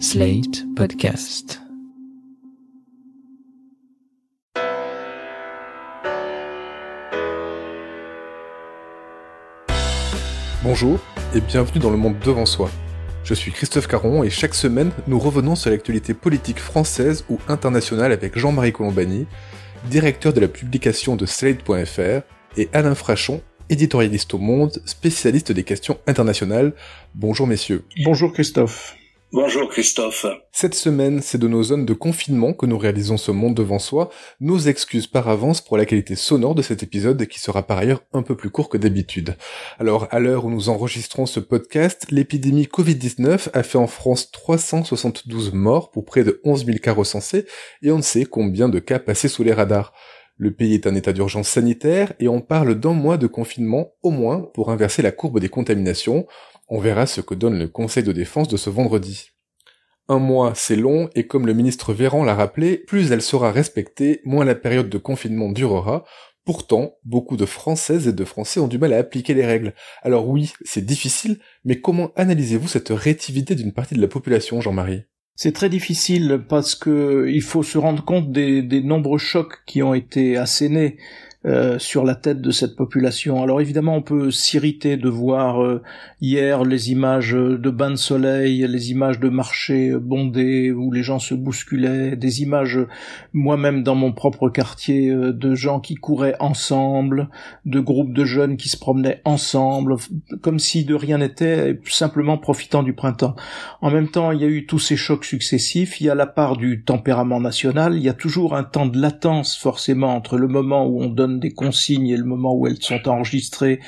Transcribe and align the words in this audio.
Slate 0.00 0.64
Podcast. 0.74 1.60
Bonjour 10.64 10.98
et 11.34 11.40
bienvenue 11.40 11.78
dans 11.78 11.90
le 11.90 11.96
monde 11.96 12.18
devant 12.24 12.44
soi. 12.44 12.70
Je 13.22 13.34
suis 13.34 13.52
Christophe 13.52 13.86
Caron 13.86 14.24
et 14.24 14.30
chaque 14.30 14.54
semaine, 14.54 14.90
nous 15.06 15.18
revenons 15.18 15.54
sur 15.54 15.70
l'actualité 15.70 16.12
politique 16.12 16.58
française 16.58 17.24
ou 17.30 17.38
internationale 17.46 18.10
avec 18.10 18.36
Jean-Marie 18.36 18.72
Colombani, 18.72 19.26
directeur 19.90 20.32
de 20.32 20.40
la 20.40 20.48
publication 20.48 21.14
de 21.14 21.24
Slate.fr, 21.24 22.22
et 22.56 22.68
Alain 22.72 22.96
Frachon, 22.96 23.42
éditorialiste 23.70 24.34
au 24.34 24.38
Monde, 24.38 24.82
spécialiste 24.86 25.52
des 25.52 25.62
questions 25.62 25.98
internationales. 26.08 26.72
Bonjour 27.14 27.46
messieurs. 27.46 27.84
Bonjour 28.04 28.32
Christophe. 28.32 28.96
Bonjour 29.34 29.68
Christophe. 29.68 30.26
Cette 30.52 30.76
semaine, 30.76 31.20
c'est 31.20 31.38
de 31.38 31.48
nos 31.48 31.64
zones 31.64 31.84
de 31.84 31.92
confinement 31.92 32.52
que 32.52 32.66
nous 32.66 32.78
réalisons 32.78 33.16
ce 33.16 33.32
monde 33.32 33.56
devant 33.56 33.80
soi. 33.80 34.10
Nos 34.38 34.60
excuses 34.60 35.08
par 35.08 35.28
avance 35.28 35.60
pour 35.60 35.76
la 35.76 35.86
qualité 35.86 36.14
sonore 36.14 36.54
de 36.54 36.62
cet 36.62 36.84
épisode 36.84 37.26
qui 37.26 37.40
sera 37.40 37.64
par 37.64 37.78
ailleurs 37.78 38.04
un 38.12 38.22
peu 38.22 38.36
plus 38.36 38.50
court 38.50 38.68
que 38.68 38.78
d'habitude. 38.78 39.36
Alors, 39.80 40.06
à 40.12 40.20
l'heure 40.20 40.44
où 40.44 40.50
nous 40.50 40.68
enregistrons 40.68 41.26
ce 41.26 41.40
podcast, 41.40 42.06
l'épidémie 42.12 42.68
Covid-19 42.72 43.48
a 43.52 43.64
fait 43.64 43.76
en 43.76 43.88
France 43.88 44.30
372 44.30 45.52
morts 45.52 45.90
pour 45.90 46.04
près 46.04 46.22
de 46.22 46.40
11 46.44 46.66
000 46.66 46.78
cas 46.78 46.92
recensés 46.92 47.44
et 47.82 47.90
on 47.90 47.96
ne 47.96 48.02
sait 48.02 48.26
combien 48.26 48.68
de 48.68 48.78
cas 48.78 49.00
passés 49.00 49.26
sous 49.26 49.42
les 49.42 49.52
radars. 49.52 49.92
Le 50.36 50.52
pays 50.52 50.74
est 50.74 50.86
en 50.86 50.94
état 50.94 51.12
d'urgence 51.12 51.48
sanitaire 51.48 52.12
et 52.18 52.26
on 52.26 52.40
parle 52.40 52.74
d'un 52.74 52.92
mois 52.92 53.16
de 53.18 53.28
confinement 53.28 53.92
au 54.02 54.10
moins 54.10 54.42
pour 54.54 54.70
inverser 54.70 55.00
la 55.00 55.12
courbe 55.12 55.38
des 55.38 55.48
contaminations. 55.48 56.26
On 56.68 56.80
verra 56.80 57.06
ce 57.06 57.20
que 57.20 57.34
donne 57.34 57.58
le 57.58 57.68
Conseil 57.68 58.02
de 58.02 58.12
défense 58.12 58.48
de 58.48 58.56
ce 58.56 58.70
vendredi. 58.70 59.30
Un 60.08 60.18
mois, 60.18 60.52
c'est 60.54 60.76
long, 60.76 61.08
et 61.14 61.26
comme 61.26 61.46
le 61.46 61.54
ministre 61.54 61.92
Véran 61.92 62.24
l'a 62.24 62.34
rappelé, 62.34 62.76
plus 62.78 63.10
elle 63.12 63.22
sera 63.22 63.52
respectée, 63.52 64.20
moins 64.24 64.44
la 64.44 64.54
période 64.54 64.90
de 64.90 64.98
confinement 64.98 65.50
durera. 65.50 66.04
Pourtant, 66.44 66.96
beaucoup 67.04 67.38
de 67.38 67.46
Françaises 67.46 68.06
et 68.06 68.12
de 68.12 68.24
Français 68.24 68.60
ont 68.60 68.68
du 68.68 68.78
mal 68.78 68.92
à 68.92 68.98
appliquer 68.98 69.32
les 69.32 69.46
règles. 69.46 69.74
Alors 70.02 70.28
oui, 70.28 70.52
c'est 70.62 70.84
difficile, 70.84 71.38
mais 71.64 71.80
comment 71.80 72.12
analysez-vous 72.16 72.68
cette 72.68 72.90
rétivité 72.90 73.54
d'une 73.54 73.72
partie 73.72 73.94
de 73.94 74.00
la 74.00 74.08
population, 74.08 74.60
Jean-Marie? 74.60 75.04
C'est 75.36 75.52
très 75.52 75.70
difficile 75.70 76.44
parce 76.48 76.74
que 76.74 77.26
il 77.28 77.42
faut 77.42 77.62
se 77.62 77.78
rendre 77.78 78.04
compte 78.04 78.30
des, 78.30 78.62
des 78.62 78.82
nombreux 78.82 79.18
chocs 79.18 79.64
qui 79.66 79.82
ont 79.82 79.94
été 79.94 80.36
assénés 80.36 80.98
euh, 81.46 81.78
sur 81.78 82.04
la 82.04 82.14
tête 82.14 82.40
de 82.40 82.50
cette 82.50 82.74
population. 82.74 83.42
Alors 83.42 83.60
évidemment, 83.60 83.96
on 83.96 84.02
peut 84.02 84.30
s'irriter 84.30 84.96
de 84.96 85.10
voir 85.10 85.62
euh, 85.62 85.82
hier 86.22 86.64
les 86.64 86.90
images 86.90 87.32
de 87.32 87.70
bains 87.70 87.90
de 87.90 87.96
soleil, 87.96 88.66
les 88.66 88.90
images 88.90 89.20
de 89.20 89.28
marchés 89.28 89.94
bondés 89.94 90.72
où 90.72 90.90
les 90.90 91.02
gens 91.02 91.18
se 91.18 91.34
bousculaient, 91.34 92.16
des 92.16 92.40
images 92.40 92.78
moi-même 93.34 93.82
dans 93.82 93.94
mon 93.94 94.12
propre 94.12 94.48
quartier 94.48 95.10
euh, 95.10 95.34
de 95.34 95.54
gens 95.54 95.80
qui 95.80 95.96
couraient 95.96 96.36
ensemble, 96.40 97.28
de 97.66 97.78
groupes 97.78 98.14
de 98.14 98.24
jeunes 98.24 98.56
qui 98.56 98.70
se 98.70 98.78
promenaient 98.78 99.20
ensemble, 99.26 99.96
comme 100.40 100.58
si 100.58 100.86
de 100.86 100.94
rien 100.94 101.18
n'était, 101.18 101.78
simplement 101.84 102.38
profitant 102.38 102.82
du 102.82 102.94
printemps. 102.94 103.36
En 103.82 103.90
même 103.90 104.08
temps, 104.08 104.32
il 104.32 104.40
y 104.40 104.44
a 104.44 104.48
eu 104.48 104.64
tous 104.64 104.78
ces 104.78 104.96
chocs 104.96 105.26
successifs, 105.26 106.00
il 106.00 106.06
y 106.06 106.10
a 106.10 106.14
la 106.14 106.26
part 106.26 106.56
du 106.56 106.84
tempérament 106.84 107.40
national, 107.40 107.96
il 107.96 108.02
y 108.02 108.08
a 108.08 108.14
toujours 108.14 108.56
un 108.56 108.64
temps 108.64 108.86
de 108.86 108.98
latence 108.98 109.58
forcément 109.58 110.14
entre 110.16 110.38
le 110.38 110.48
moment 110.48 110.86
où 110.86 111.02
on 111.02 111.08
donne 111.08 111.33
des 111.40 111.52
consignes 111.52 112.08
et 112.08 112.16
le 112.16 112.24
moment 112.24 112.54
où 112.54 112.66
elles 112.66 112.80
sont 112.80 113.08
enregistrées, 113.08 113.80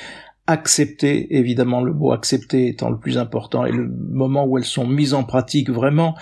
accepter, 0.47 1.35
évidemment 1.35 1.81
le 1.81 1.93
mot 1.93 2.13
accepter 2.13 2.69
étant 2.69 2.89
le 2.89 2.97
plus 2.97 3.17
important, 3.17 3.65
et 3.65 3.71
le 3.71 3.87
moment 3.87 4.45
où 4.45 4.57
elles 4.57 4.63
sont 4.63 4.87
mises 4.87 5.13
en 5.13 5.23
pratique 5.23 5.69
vraiment. 5.69 6.15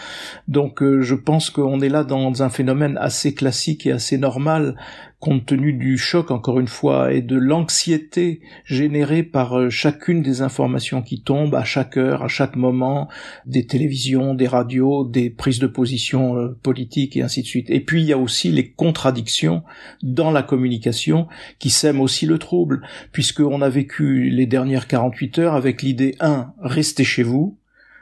Donc 0.47 0.81
euh, 0.81 1.01
je 1.01 1.13
pense 1.13 1.51
qu'on 1.51 1.79
est 1.79 1.89
là 1.89 2.03
dans 2.03 2.41
un 2.41 2.49
phénomène 2.49 2.97
assez 2.99 3.35
classique 3.35 3.85
et 3.85 3.91
assez 3.91 4.17
normal 4.17 4.75
compte 5.25 5.47
tenu 5.47 5.73
du 5.73 5.97
choc, 5.97 6.29
encore 6.29 6.59
une 6.59 6.67
fois, 6.67 7.11
et 7.11 7.23
de 7.23 7.35
l'anxiété 7.35 8.41
générée 8.63 9.23
par 9.23 9.57
euh, 9.57 9.69
chacune 9.71 10.21
des 10.21 10.43
informations 10.43 11.01
qui 11.01 11.23
tombent 11.23 11.55
à 11.55 11.63
chaque 11.63 11.97
heure, 11.97 12.21
à 12.21 12.27
chaque 12.27 12.55
moment, 12.55 13.09
des 13.47 13.65
télévisions, 13.65 14.35
des 14.35 14.45
radios, 14.45 15.03
des 15.03 15.31
prises 15.31 15.57
de 15.57 15.65
position 15.65 16.37
euh, 16.37 16.55
politiques 16.61 17.17
et 17.17 17.23
ainsi 17.23 17.41
de 17.41 17.47
suite. 17.47 17.71
Et 17.71 17.79
puis 17.79 18.03
il 18.03 18.07
y 18.07 18.13
a 18.13 18.19
aussi 18.19 18.51
les 18.51 18.69
contradictions 18.69 19.63
dans 20.03 20.29
la 20.29 20.43
communication 20.43 21.27
qui 21.57 21.71
sèment 21.71 22.01
aussi 22.01 22.27
le 22.27 22.37
trouble, 22.37 22.83
puisqu'on 23.11 23.63
a 23.63 23.69
vécu 23.69 24.29
les 24.29 24.45
dernières 24.45 24.87
48 24.87 25.39
heures 25.39 25.55
avec 25.55 25.81
l'idée 25.81 26.15
1. 26.19 26.53
Restez 26.61 27.03
chez 27.03 27.23
vous, 27.23 27.57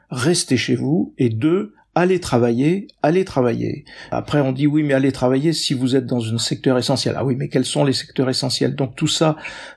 restez 0.10 0.58
chez 0.58 0.76
vous, 0.76 1.14
et 1.18 1.30
2 1.30 1.74
allez 1.96 2.20
travailler, 2.20 2.88
allez 3.02 3.26
travailler. 3.26 3.86
Après, 4.12 4.40
on 4.42 4.52
dit 4.52 4.68
oui, 4.68 4.84
mais 4.84 4.94
allez 4.94 5.12
travailler 5.12 5.54
si 5.54 5.74
vous 5.74 5.96
êtes 5.96 6.06
dans 6.06 6.34
un 6.34 6.38
secteur 6.38 6.78
essentiel. 6.78 7.16
Ah 7.18 7.26
oui, 7.26 7.36
mais 7.38 7.50
quels 7.50 7.66
sont 7.66 7.84
les 7.84 7.94
secteurs 7.94 8.30
essentiels? 8.30 8.76
Donc 8.76 8.96
tout 8.96 9.08
ça, 9.08 9.36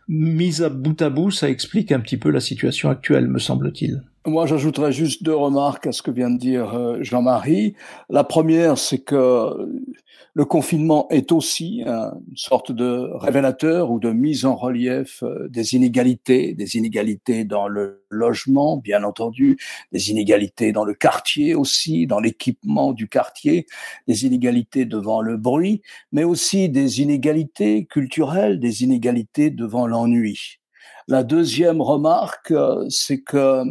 mis 0.08 0.62
à 0.62 0.68
bout 0.68 1.00
à 1.02 1.10
bout, 1.10 1.30
ça 1.30 1.48
explique 1.48 1.92
un 1.92 2.00
petit 2.00 2.16
peu 2.16 2.30
la 2.30 2.40
situation 2.40 2.90
actuelle, 2.90 3.28
me 3.28 3.38
semble-t-il. 3.38 4.02
Moi, 4.26 4.46
j'ajouterais 4.46 4.90
juste 4.90 5.22
deux 5.22 5.36
remarques 5.36 5.86
à 5.86 5.92
ce 5.92 6.02
que 6.02 6.10
vient 6.10 6.30
de 6.30 6.38
dire 6.38 6.74
euh, 6.74 6.98
Jean-Marie. 7.00 7.74
La 8.10 8.24
première, 8.24 8.76
c'est 8.76 8.98
que 8.98 9.14
le 10.36 10.44
confinement 10.44 11.08
est 11.08 11.32
aussi 11.32 11.82
une 11.86 12.36
sorte 12.36 12.70
de 12.70 13.08
révélateur 13.14 13.90
ou 13.90 13.98
de 13.98 14.12
mise 14.12 14.44
en 14.44 14.54
relief 14.54 15.22
euh, 15.22 15.48
des 15.48 15.74
inégalités, 15.74 16.52
des 16.52 16.76
inégalités 16.76 17.44
dans 17.44 17.68
le 17.68 18.04
logement, 18.10 18.76
bien 18.76 19.02
entendu, 19.02 19.56
des 19.92 20.10
inégalités 20.10 20.72
dans 20.72 20.84
le 20.84 20.92
quartier 20.92 21.54
aussi, 21.54 22.06
dans 22.06 22.20
l'équipement 22.20 22.92
du 22.92 23.08
quartier, 23.08 23.64
des 24.08 24.26
inégalités 24.26 24.84
devant 24.84 25.22
le 25.22 25.38
bruit, 25.38 25.80
mais 26.12 26.24
aussi 26.24 26.68
des 26.68 27.00
inégalités 27.00 27.86
culturelles, 27.86 28.60
des 28.60 28.84
inégalités 28.84 29.48
devant 29.48 29.86
l'ennui. 29.86 30.58
La 31.08 31.22
deuxième 31.22 31.80
remarque, 31.80 32.50
euh, 32.50 32.84
c'est 32.90 33.22
que 33.22 33.36
euh, 33.38 33.64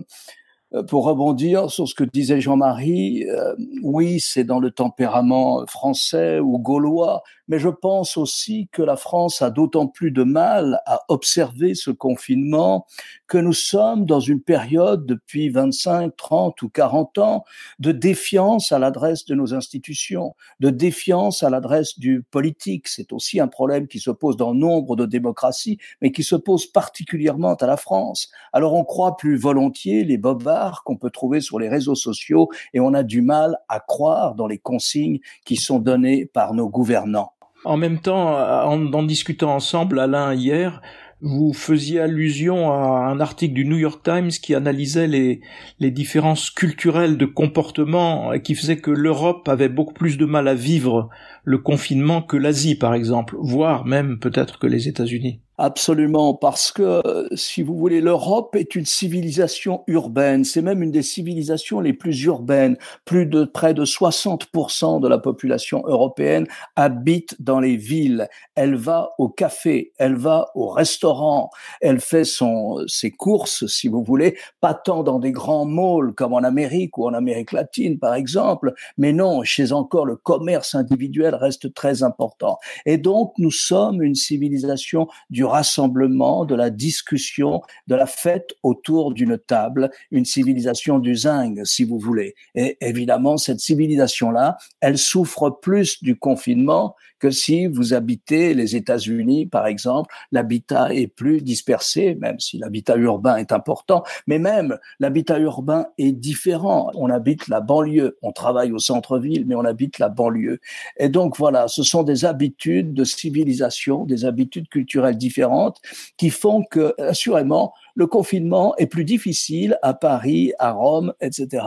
pour 0.84 1.06
rebondir 1.06 1.70
sur 1.70 1.88
ce 1.88 1.96
que 1.96 2.04
disait 2.04 2.42
Jean-Marie, 2.42 3.26
euh, 3.30 3.56
oui, 3.84 4.20
c'est 4.20 4.44
dans 4.44 4.60
le 4.60 4.72
tempérament 4.72 5.66
français 5.68 6.40
ou 6.40 6.60
gaulois, 6.60 7.24
mais 7.48 7.60
je 7.60 7.70
pense 7.70 8.18
aussi 8.18 8.68
que 8.72 8.82
la 8.82 8.96
France 8.96 9.42
a 9.42 9.50
d'autant 9.50 9.88
plus 9.88 10.12
de 10.12 10.24
mal 10.24 10.82
à 10.86 11.02
observer 11.10 11.76
ce 11.76 11.92
confinement 11.92 12.86
que 13.28 13.38
nous 13.38 13.54
sommes 13.54 14.06
dans 14.06 14.20
une 14.20 14.42
période 14.42 15.06
depuis 15.06 15.50
25, 15.50 16.16
30 16.16 16.62
ou 16.62 16.70
40 16.70 17.18
ans 17.20 17.44
de 17.80 17.92
défiance 17.92 18.72
à 18.72 18.80
l'adresse 18.80 19.26
de 19.26 19.36
nos 19.36 19.54
institutions, 19.54 20.36
de 20.60 20.70
défiance 20.70 21.44
à 21.44 21.50
l'adresse 21.50 22.00
du 22.00 22.24
politique. 22.24 22.88
C'est 22.88 23.14
aussi 23.14 23.40
un 23.40 23.48
problème 23.48 23.88
qui 23.88 24.00
se 24.00 24.12
pose 24.12 24.38
dans 24.38 24.54
nombre 24.54 24.96
de 24.96 25.06
démocraties, 25.06 25.78
mais 26.02 26.12
qui 26.12 26.24
se 26.24 26.36
pose 26.36 26.66
particulièrement 26.66 27.56
à 27.56 27.68
la 27.68 27.78
France. 27.78 28.30
Alors 28.54 28.74
on 28.74 28.84
croit 28.84 29.18
plus 29.18 29.38
volontiers 29.38 30.04
les 30.04 30.18
bobards 30.18 30.84
qu'on 30.84 30.98
peut 30.98 31.10
trouver 31.10 31.42
sur 31.42 31.60
les 31.60 31.70
réseaux 31.70 31.96
sociaux 31.96 32.50
et 32.74 32.80
on 32.80 32.94
a 32.94 33.04
du 33.04 33.22
mal 33.22 33.58
à 33.70 33.80
croire 33.80 34.36
dans 34.36 34.48
les 34.48 34.58
consignes 34.58 35.20
qui 35.46 35.56
sont 35.56 35.80
données 35.80 36.26
par 36.26 36.54
nos 36.54 36.70
gouvernants. 36.70 37.35
En 37.66 37.78
même 37.78 38.00
temps, 38.00 38.38
en, 38.38 38.94
en 38.94 39.04
discutant 39.04 39.56
ensemble, 39.56 40.00
Alain, 40.00 40.34
hier, 40.34 40.82
vous 41.22 41.54
faisiez 41.54 42.00
allusion 42.00 42.72
à 42.72 43.08
un 43.08 43.20
article 43.20 43.54
du 43.54 43.66
New 43.66 43.78
York 43.78 44.04
Times 44.04 44.30
qui 44.30 44.54
analysait 44.54 45.08
les 45.08 45.92
différences 45.92 46.52
culturelles 46.52 47.18
de 47.18 47.26
comportement 47.26 48.34
et 48.34 48.42
qui 48.42 48.54
faisait 48.54 48.78
que 48.78 48.92
l'Europe 48.92 49.48
avait 49.50 49.70
beaucoup 49.70 49.94
plus 49.94 50.18
de 50.18 50.26
mal 50.26 50.48
à 50.48 50.54
vivre 50.54 51.10
le 51.46 51.60
confinement 51.60 52.22
que 52.22 52.38
l'Asie, 52.38 52.76
par 52.76 52.94
exemple, 52.94 53.36
voire 53.40 53.86
même 53.86 54.20
peut-être 54.20 54.60
que 54.60 54.68
les 54.68 54.88
États-Unis. 54.88 55.40
Absolument, 55.58 56.34
parce 56.34 56.74
que, 56.74 57.02
si 57.34 57.64
vous 57.64 57.78
voulez, 57.78 58.02
l'Europe 58.02 58.58
est 58.58 58.76
une 58.76 58.86
civilisation 58.86 59.86
urbaine, 59.88 60.44
c'est 60.44 60.62
même 60.62 60.84
une 60.84 60.92
des 60.92 61.02
civilisations 61.02 61.80
les 61.80 61.94
plus 61.94 62.24
urbaines. 62.24 62.76
Plus 63.06 63.26
de 63.26 63.46
près 63.46 63.74
de 63.74 63.86
60% 63.86 65.00
de 65.00 65.08
la 65.08 65.18
population 65.18 65.82
européenne 65.86 66.46
habite 66.76 67.42
dans 67.42 67.62
les 67.62 67.78
villes. 67.78 68.28
Elle 68.56 68.76
va 68.76 69.12
au 69.18 69.30
café, 69.30 69.94
elle 69.98 70.16
va 70.16 70.48
au 70.56 70.68
restaurant, 70.68 71.52
elle 71.80 72.02
fait 72.02 72.26
son, 72.26 72.84
ses 72.88 73.12
courses, 73.12 73.66
si 73.68 73.88
vous 73.88 74.04
voulez, 74.04 74.38
pas 74.60 74.74
tant 74.74 75.04
dans 75.04 75.20
des 75.20 75.32
grands 75.32 75.66
malls 75.66 76.14
comme 76.16 76.34
en 76.34 76.44
Amérique 76.44 76.98
ou 76.98 77.06
en 77.06 77.14
Amérique 77.14 77.54
latine, 77.54 77.98
par 77.98 78.16
exemple, 78.16 78.74
mais 78.98 79.14
non, 79.14 79.44
chez 79.44 79.72
encore 79.72 80.06
le 80.06 80.18
commerce 80.18 80.76
individuel 80.76 81.35
reste 81.38 81.74
très 81.74 82.04
important. 82.04 82.58
Et 82.86 82.98
donc, 82.98 83.34
nous 83.38 83.52
sommes 83.52 84.02
une 84.02 84.16
civilisation 84.16 85.08
du 85.30 85.44
rassemblement, 85.46 86.46
de 86.46 86.56
la 86.56 86.70
discussion, 86.70 87.62
de 87.88 87.96
la 87.96 88.06
fête 88.06 88.52
autour 88.64 89.14
d'une 89.14 89.38
table, 89.38 89.90
une 90.12 90.26
civilisation 90.26 91.00
du 91.00 91.16
zinc, 91.16 91.60
si 91.66 91.84
vous 91.84 92.00
voulez. 92.00 92.36
Et 92.56 92.78
évidemment, 92.82 93.38
cette 93.38 93.60
civilisation-là, 93.60 94.58
elle 94.82 94.98
souffre 94.98 95.50
plus 95.50 96.04
du 96.04 96.18
confinement 96.18 96.96
que 97.20 97.32
si 97.32 97.68
vous 97.68 97.94
habitez 97.94 98.54
les 98.54 98.76
États-Unis, 98.76 99.48
par 99.48 99.68
exemple, 99.68 100.14
l'habitat 100.32 100.94
est 100.94 101.08
plus 101.08 101.42
dispersé, 101.42 102.16
même 102.16 102.40
si 102.40 102.58
l'habitat 102.58 102.98
urbain 102.98 103.38
est 103.38 103.52
important, 103.52 104.04
mais 104.28 104.38
même 104.38 104.78
l'habitat 105.00 105.40
urbain 105.40 105.88
est 105.98 106.12
différent. 106.12 106.92
On 106.94 107.10
habite 107.10 107.48
la 107.48 107.62
banlieue, 107.62 108.18
on 108.22 108.32
travaille 108.32 108.72
au 108.72 108.80
centre-ville, 108.80 109.46
mais 109.48 109.56
on 109.56 109.66
habite 109.66 109.98
la 109.98 110.10
banlieue. 110.10 110.60
Et 110.98 111.10
donc 111.10 111.25
voilà, 111.38 111.68
ce 111.68 111.84
sont 111.84 112.04
des 112.04 112.26
habitudes 112.26 112.94
de 112.94 113.04
civilisation, 113.04 114.06
des 114.06 114.26
habitudes 114.26 114.70
culturelles 114.70 115.18
différentes 115.18 115.80
qui 116.18 116.30
font 116.30 116.64
que, 116.70 116.94
assurément, 117.02 117.74
le 117.96 118.08
confinement 118.08 118.76
est 118.78 118.88
plus 118.88 119.06
difficile 119.06 119.78
à 119.82 119.94
Paris, 119.94 120.54
à 120.60 120.72
Rome, 120.72 121.14
etc., 121.22 121.66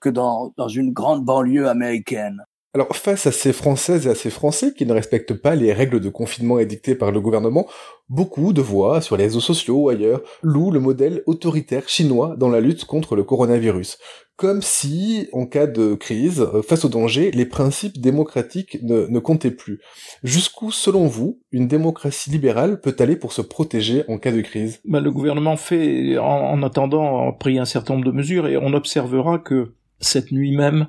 que 0.00 0.08
dans, 0.08 0.52
dans 0.56 0.68
une 0.68 0.92
grande 0.92 1.24
banlieue 1.24 1.68
américaine. 1.68 2.44
Alors, 2.78 2.94
face 2.94 3.26
à 3.26 3.32
ces 3.32 3.52
Françaises 3.52 4.06
et 4.06 4.10
à 4.10 4.14
ces 4.14 4.30
Français 4.30 4.72
qui 4.72 4.86
ne 4.86 4.92
respectent 4.92 5.34
pas 5.34 5.56
les 5.56 5.72
règles 5.72 5.98
de 5.98 6.08
confinement 6.10 6.60
édictées 6.60 6.94
par 6.94 7.10
le 7.10 7.20
gouvernement, 7.20 7.66
beaucoup 8.08 8.52
de 8.52 8.60
voix 8.60 9.00
sur 9.00 9.16
les 9.16 9.24
réseaux 9.24 9.40
sociaux 9.40 9.78
ou 9.78 9.88
ailleurs 9.88 10.20
louent 10.44 10.70
le 10.70 10.78
modèle 10.78 11.24
autoritaire 11.26 11.88
chinois 11.88 12.36
dans 12.38 12.48
la 12.48 12.60
lutte 12.60 12.84
contre 12.84 13.16
le 13.16 13.24
coronavirus. 13.24 13.98
Comme 14.36 14.62
si, 14.62 15.28
en 15.32 15.44
cas 15.44 15.66
de 15.66 15.94
crise, 15.94 16.40
euh, 16.40 16.62
face 16.62 16.84
au 16.84 16.88
danger, 16.88 17.32
les 17.32 17.46
principes 17.46 18.00
démocratiques 18.00 18.78
ne, 18.84 19.08
ne 19.08 19.18
comptaient 19.18 19.50
plus. 19.50 19.80
Jusqu'où, 20.22 20.70
selon 20.70 21.08
vous, 21.08 21.40
une 21.50 21.66
démocratie 21.66 22.30
libérale 22.30 22.80
peut 22.80 22.94
aller 23.00 23.16
pour 23.16 23.32
se 23.32 23.42
protéger 23.42 24.04
en 24.06 24.18
cas 24.18 24.30
de 24.30 24.40
crise? 24.40 24.80
Bah, 24.84 25.00
Le 25.00 25.10
gouvernement 25.10 25.56
fait, 25.56 26.16
en, 26.18 26.22
en 26.22 26.62
attendant, 26.62 27.28
a 27.28 27.32
pris 27.32 27.58
un 27.58 27.64
certain 27.64 27.94
nombre 27.94 28.06
de 28.06 28.12
mesures 28.12 28.46
et 28.46 28.56
on 28.56 28.72
observera 28.72 29.40
que 29.40 29.72
cette 30.00 30.30
nuit 30.30 30.54
même 30.54 30.86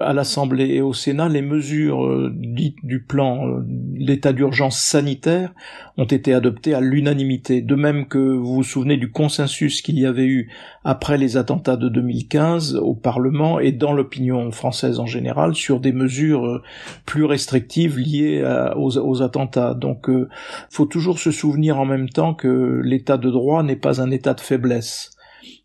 à 0.00 0.12
l'Assemblée 0.12 0.68
et 0.68 0.80
au 0.80 0.92
Sénat, 0.92 1.28
les 1.28 1.42
mesures 1.42 2.04
euh, 2.04 2.32
dites 2.34 2.78
du 2.82 3.02
plan 3.02 3.46
euh, 3.46 3.64
l'état 3.94 4.32
d'urgence 4.32 4.78
sanitaire 4.78 5.52
ont 5.98 6.04
été 6.04 6.32
adoptées 6.32 6.74
à 6.74 6.80
l'unanimité, 6.80 7.60
de 7.60 7.74
même 7.74 8.06
que 8.06 8.18
vous 8.18 8.54
vous 8.54 8.62
souvenez 8.62 8.96
du 8.96 9.10
consensus 9.10 9.82
qu'il 9.82 9.98
y 9.98 10.06
avait 10.06 10.26
eu 10.26 10.50
après 10.84 11.18
les 11.18 11.36
attentats 11.36 11.76
de 11.76 11.88
2015 11.88 12.76
au 12.76 12.94
Parlement 12.94 13.60
et 13.60 13.72
dans 13.72 13.92
l'opinion 13.92 14.50
française 14.52 15.00
en 15.00 15.06
général 15.06 15.54
sur 15.54 15.80
des 15.80 15.92
mesures 15.92 16.46
euh, 16.46 16.62
plus 17.04 17.24
restrictives 17.24 17.98
liées 17.98 18.42
aux, 18.76 18.96
aux, 18.98 19.22
attentats. 19.22 19.74
Donc, 19.74 20.08
faut 20.70 20.86
toujours 20.86 21.18
se 21.18 21.30
souvenir 21.30 21.78
en 21.78 21.84
même 21.84 22.08
temps 22.08 22.34
que 22.34 22.80
l'état 22.82 23.18
de 23.18 23.30
droit 23.30 23.62
n'est 23.62 23.76
pas 23.76 24.00
un 24.00 24.10
état 24.10 24.34
de 24.34 24.40
faiblesse. 24.40 25.10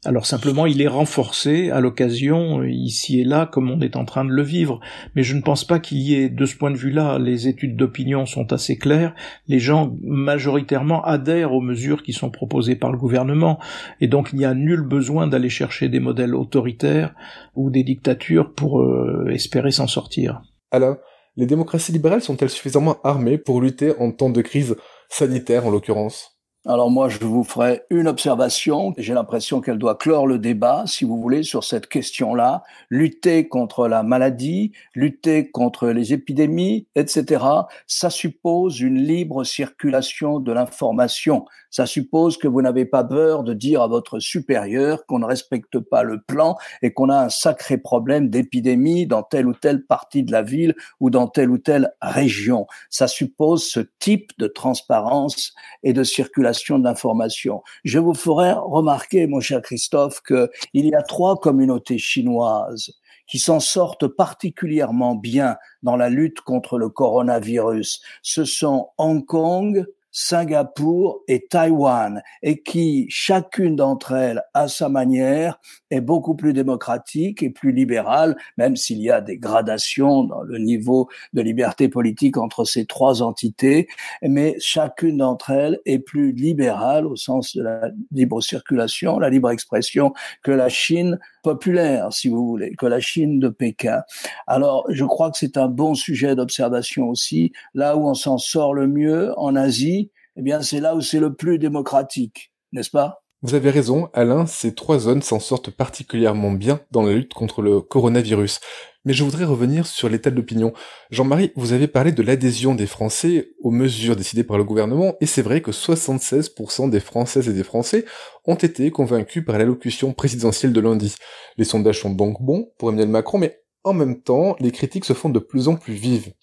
Alors 0.06 0.26
simplement, 0.26 0.66
il 0.66 0.82
est 0.82 0.88
renforcé 0.88 1.72
à 1.72 1.80
l'occasion, 1.80 2.64
ici 2.64 3.20
et 3.20 3.24
là, 3.24 3.50
comme 3.52 3.72
on 3.72 3.82
est 3.82 3.96
en 3.96 4.06
train 4.06 4.24
de 4.24 4.32
le 4.32 4.44
vivre. 4.44 4.80
Mais 5.16 5.24
je 5.24 5.36
ne 5.36 5.42
pense 5.42 5.66
pas 5.66 5.80
qu'il 5.80 5.98
y 5.98 6.16
ait, 6.16 6.30
de 6.30 6.46
ce 6.46 6.56
point 6.56 6.72
de 6.72 6.78
vue-là, 6.78 7.18
les 7.20 7.48
études 7.48 7.76
d'opinion 7.76 8.26
sont 8.26 8.54
assez 8.54 8.78
claires. 8.78 9.16
Les 9.48 9.60
gens, 9.60 9.96
majoritairement, 10.04 11.04
adhèrent 11.04 11.54
aux 11.54 11.62
mesures 11.62 12.04
qui 12.04 12.14
sont 12.14 12.30
proposées 12.30 12.76
par 12.76 12.92
le 12.92 12.98
gouvernement. 12.98 13.60
Et 14.00 14.08
donc, 14.08 14.30
il 14.32 14.40
n'y 14.40 14.46
a 14.46 14.54
nul 14.54 14.82
besoin 14.82 15.28
d'aller 15.28 15.50
chercher 15.50 15.90
des 15.90 16.00
modèles 16.00 16.36
autoritaires 16.36 17.14
ou 17.56 17.70
des 17.70 17.84
dictatures 17.84 18.54
pour 18.54 18.82
euh, 18.82 19.28
espérer 19.32 19.72
s'en 19.72 19.88
sortir. 19.88 20.42
Alain, 20.72 20.98
les 21.36 21.46
démocraties 21.46 21.92
libérales 21.92 22.22
sont-elles 22.22 22.50
suffisamment 22.50 22.98
armées 23.04 23.38
pour 23.38 23.62
lutter 23.62 23.94
en 24.00 24.12
temps 24.12 24.30
de 24.30 24.42
crise 24.42 24.76
sanitaire, 25.10 25.66
en 25.66 25.70
l'occurrence? 25.70 26.35
Alors 26.68 26.90
moi, 26.90 27.10
je 27.10 27.20
vous 27.20 27.44
ferai 27.44 27.84
une 27.92 28.08
observation. 28.08 28.96
J'ai 28.98 29.14
l'impression 29.14 29.62
qu'elle 29.62 29.78
doit 29.78 29.94
clore 29.94 30.26
le 30.26 30.40
débat, 30.40 30.86
si 30.88 31.06
vous 31.06 31.22
voulez, 31.22 31.44
sur 31.44 31.64
cette 31.64 31.86
question-là. 31.86 32.64
Lutter 32.90 33.48
contre 33.48 33.88
la 33.88 34.02
maladie, 34.02 34.72
lutter 34.96 35.52
contre 35.52 35.90
les 35.90 36.12
épidémies, 36.12 36.88
etc. 36.96 37.44
Ça 37.86 38.10
suppose 38.10 38.80
une 38.80 38.98
libre 38.98 39.44
circulation 39.44 40.40
de 40.40 40.52
l'information. 40.52 41.46
Ça 41.70 41.86
suppose 41.86 42.38
que 42.38 42.48
vous 42.48 42.62
n'avez 42.64 42.86
pas 42.86 43.04
peur 43.04 43.44
de 43.44 43.54
dire 43.54 43.82
à 43.84 43.88
votre 43.88 44.20
supérieur 44.20 45.06
qu'on 45.06 45.20
ne 45.20 45.26
respecte 45.26 45.78
pas 45.78 46.02
le 46.02 46.22
plan 46.22 46.56
et 46.82 46.94
qu'on 46.94 47.10
a 47.10 47.26
un 47.26 47.30
sacré 47.30 47.78
problème 47.78 48.30
d'épidémie 48.30 49.06
dans 49.06 49.24
telle 49.24 49.46
ou 49.46 49.54
telle 49.54 49.86
partie 49.86 50.24
de 50.24 50.32
la 50.32 50.42
ville 50.42 50.74
ou 51.00 51.12
dans 51.12 51.28
telle 51.28 51.52
ou 51.52 51.58
telle 51.58 51.92
région. 52.02 52.66
Ça 52.90 53.08
suppose 53.08 53.66
ce 53.66 53.82
type 54.00 54.32
de 54.40 54.48
transparence 54.48 55.54
et 55.84 55.94
de 55.94 56.04
circulation 56.04 56.55
l'information. 56.84 57.64
Je 57.84 58.00
vous 58.00 58.14
ferai 58.14 58.54
remarquer, 58.54 59.28
mon 59.28 59.40
cher 59.40 59.62
Christophe, 59.62 60.22
qu'il 60.22 60.50
y 60.74 60.94
a 60.96 61.02
trois 61.02 61.40
communautés 61.40 61.98
chinoises 61.98 62.94
qui 63.28 63.40
s'en 63.40 63.60
sortent 63.60 64.08
particulièrement 64.08 65.16
bien 65.16 65.58
dans 65.84 65.96
la 65.96 66.10
lutte 66.10 66.42
contre 66.42 66.78
le 66.78 66.90
coronavirus. 66.90 68.02
Ce 68.22 68.46
sont 68.46 68.90
Hong 68.98 69.26
Kong, 69.26 69.86
Singapour 70.18 71.24
et 71.28 71.46
Taïwan, 71.46 72.24
et 72.42 72.64
qui, 72.64 73.06
chacune 73.10 73.76
d'entre 73.76 74.14
elles, 74.14 74.42
à 74.54 74.70
sa 74.70 74.88
manière, 74.88 75.60
est 75.92 76.00
beaucoup 76.00 76.36
plus 76.36 76.54
démocratique 76.54 77.44
et 77.44 77.50
plus 77.50 77.74
libérale, 77.74 78.38
même 78.58 78.78
s'il 78.78 79.02
y 79.02 79.12
a 79.12 79.20
des 79.20 79.38
gradations 79.38 80.24
dans 80.24 80.42
le 80.42 80.58
niveau 80.58 81.10
de 81.34 81.42
liberté 81.42 81.90
politique 81.90 82.38
entre 82.38 82.64
ces 82.64 82.86
trois 82.86 83.22
entités, 83.22 83.90
mais 84.22 84.56
chacune 84.58 85.18
d'entre 85.18 85.50
elles 85.50 85.82
est 85.86 86.00
plus 86.00 86.32
libérale 86.32 87.08
au 87.08 87.18
sens 87.18 87.54
de 87.54 87.64
la 87.64 87.90
libre 88.12 88.40
circulation, 88.40 89.20
la 89.20 89.30
libre 89.30 89.52
expression 89.52 90.14
que 90.44 90.52
la 90.52 90.70
Chine 90.70 91.20
populaire, 91.46 92.12
si 92.12 92.28
vous 92.28 92.44
voulez, 92.48 92.74
que 92.76 92.88
la 92.88 93.00
Chine 93.00 93.40
de 93.40 93.50
Pékin. 93.50 94.02
Alors, 94.48 94.84
je 94.90 95.06
crois 95.06 95.30
que 95.30 95.38
c'est 95.38 95.58
un 95.58 95.68
bon 95.68 95.94
sujet 95.94 96.36
d'observation 96.36 97.08
aussi. 97.08 97.52
Là 97.76 97.96
où 97.96 98.08
on 98.10 98.16
s'en 98.16 98.40
sort 98.40 98.74
le 98.74 98.88
mieux, 98.88 99.32
en 99.38 99.56
Asie, 99.56 100.10
eh 100.38 100.42
bien, 100.42 100.64
c'est 100.64 100.80
là 100.80 100.96
où 100.96 101.02
c'est 101.02 101.20
le 101.20 101.36
plus 101.36 101.60
démocratique, 101.60 102.52
n'est-ce 102.72 102.90
pas? 102.90 103.25
Vous 103.46 103.54
avez 103.54 103.70
raison, 103.70 104.10
Alain, 104.14 104.48
ces 104.48 104.74
trois 104.74 104.98
zones 104.98 105.22
s'en 105.22 105.40
sortent 105.40 105.70
particulièrement 105.70 106.52
bien 106.52 106.80
dans 106.90 107.04
la 107.04 107.14
lutte 107.14 107.36
contre 107.36 107.62
le 107.62 107.80
coronavirus. 107.80 108.60
Mais 109.06 109.14
je 109.14 109.24
voudrais 109.24 109.46
revenir 109.46 109.86
sur 109.86 110.10
l'état 110.10 110.32
de 110.32 110.36
l'opinion. 110.36 110.74
Jean-Marie, 111.12 111.52
vous 111.56 111.72
avez 111.72 111.88
parlé 111.88 112.12
de 112.12 112.24
l'adhésion 112.24 112.74
des 112.74 112.88
Français 112.88 113.50
aux 113.62 113.70
mesures 113.70 114.16
décidées 114.16 114.44
par 114.44 114.58
le 114.58 114.64
gouvernement, 114.64 115.14
et 115.22 115.28
c'est 115.28 115.44
vrai 115.44 115.62
que 115.62 115.70
76% 115.70 116.90
des 116.90 117.00
Françaises 117.00 117.48
et 117.48 117.54
des 117.54 117.64
Français 117.64 118.06
ont 118.46 118.56
été 118.56 118.90
convaincus 118.90 119.46
par 119.46 119.60
l'allocution 119.60 120.12
présidentielle 120.12 120.74
de 120.74 120.82
lundi. 120.82 121.16
Les 121.58 121.66
sondages 121.66 122.02
sont 122.02 122.10
donc 122.10 122.42
bons 122.42 122.72
pour 122.80 122.90
Emmanuel 122.90 123.10
Macron, 123.10 123.38
mais 123.38 123.62
en 123.84 123.94
même 123.94 124.24
temps, 124.24 124.56
les 124.60 124.72
critiques 124.72 125.06
se 125.06 125.14
font 125.14 125.30
de 125.30 125.38
plus 125.38 125.68
en 125.68 125.76
plus 125.76 125.94
vives. 125.94 126.34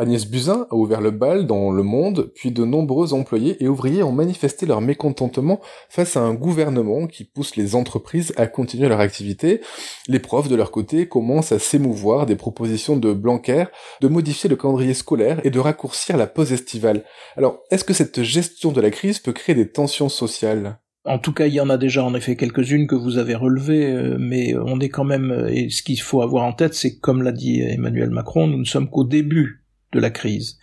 Agnès 0.00 0.30
Buzyn 0.30 0.68
a 0.70 0.76
ouvert 0.76 1.00
le 1.00 1.10
bal 1.10 1.44
dans 1.44 1.72
Le 1.72 1.82
Monde, 1.82 2.30
puis 2.36 2.52
de 2.52 2.64
nombreux 2.64 3.14
employés 3.14 3.56
et 3.62 3.66
ouvriers 3.66 4.04
ont 4.04 4.12
manifesté 4.12 4.64
leur 4.64 4.80
mécontentement 4.80 5.60
face 5.88 6.16
à 6.16 6.20
un 6.20 6.34
gouvernement 6.34 7.08
qui 7.08 7.24
pousse 7.24 7.56
les 7.56 7.74
entreprises 7.74 8.32
à 8.36 8.46
continuer 8.46 8.88
leur 8.88 9.00
activité. 9.00 9.60
Les 10.06 10.20
profs, 10.20 10.48
de 10.48 10.54
leur 10.54 10.70
côté, 10.70 11.08
commencent 11.08 11.50
à 11.50 11.58
s'émouvoir 11.58 12.26
des 12.26 12.36
propositions 12.36 12.96
de 12.96 13.12
Blanquer 13.12 13.64
de 14.00 14.06
modifier 14.06 14.48
le 14.48 14.54
calendrier 14.54 14.94
scolaire 14.94 15.40
et 15.44 15.50
de 15.50 15.58
raccourcir 15.58 16.16
la 16.16 16.28
pause 16.28 16.52
estivale. 16.52 17.02
Alors, 17.36 17.58
est-ce 17.72 17.82
que 17.82 17.92
cette 17.92 18.22
gestion 18.22 18.70
de 18.70 18.80
la 18.80 18.90
crise 18.90 19.18
peut 19.18 19.32
créer 19.32 19.56
des 19.56 19.68
tensions 19.68 20.08
sociales? 20.08 20.78
En 21.06 21.18
tout 21.18 21.32
cas, 21.32 21.46
il 21.46 21.54
y 21.54 21.60
en 21.60 21.70
a 21.70 21.76
déjà 21.76 22.04
en 22.04 22.14
effet 22.14 22.36
quelques-unes 22.36 22.86
que 22.86 22.94
vous 22.94 23.18
avez 23.18 23.34
relevées, 23.34 23.90
euh, 23.90 24.16
mais 24.20 24.54
on 24.56 24.78
est 24.78 24.90
quand 24.90 25.04
même, 25.04 25.32
euh, 25.32 25.48
et 25.48 25.70
ce 25.70 25.82
qu'il 25.82 26.00
faut 26.00 26.22
avoir 26.22 26.44
en 26.44 26.52
tête, 26.52 26.74
c'est 26.74 26.98
comme 26.98 27.22
l'a 27.22 27.32
dit 27.32 27.62
Emmanuel 27.62 28.10
Macron, 28.10 28.46
nous 28.46 28.58
ne 28.58 28.64
sommes 28.64 28.90
qu'au 28.90 29.04
début 29.04 29.64
de 29.92 30.00
la 30.00 30.10
crise. 30.10 30.58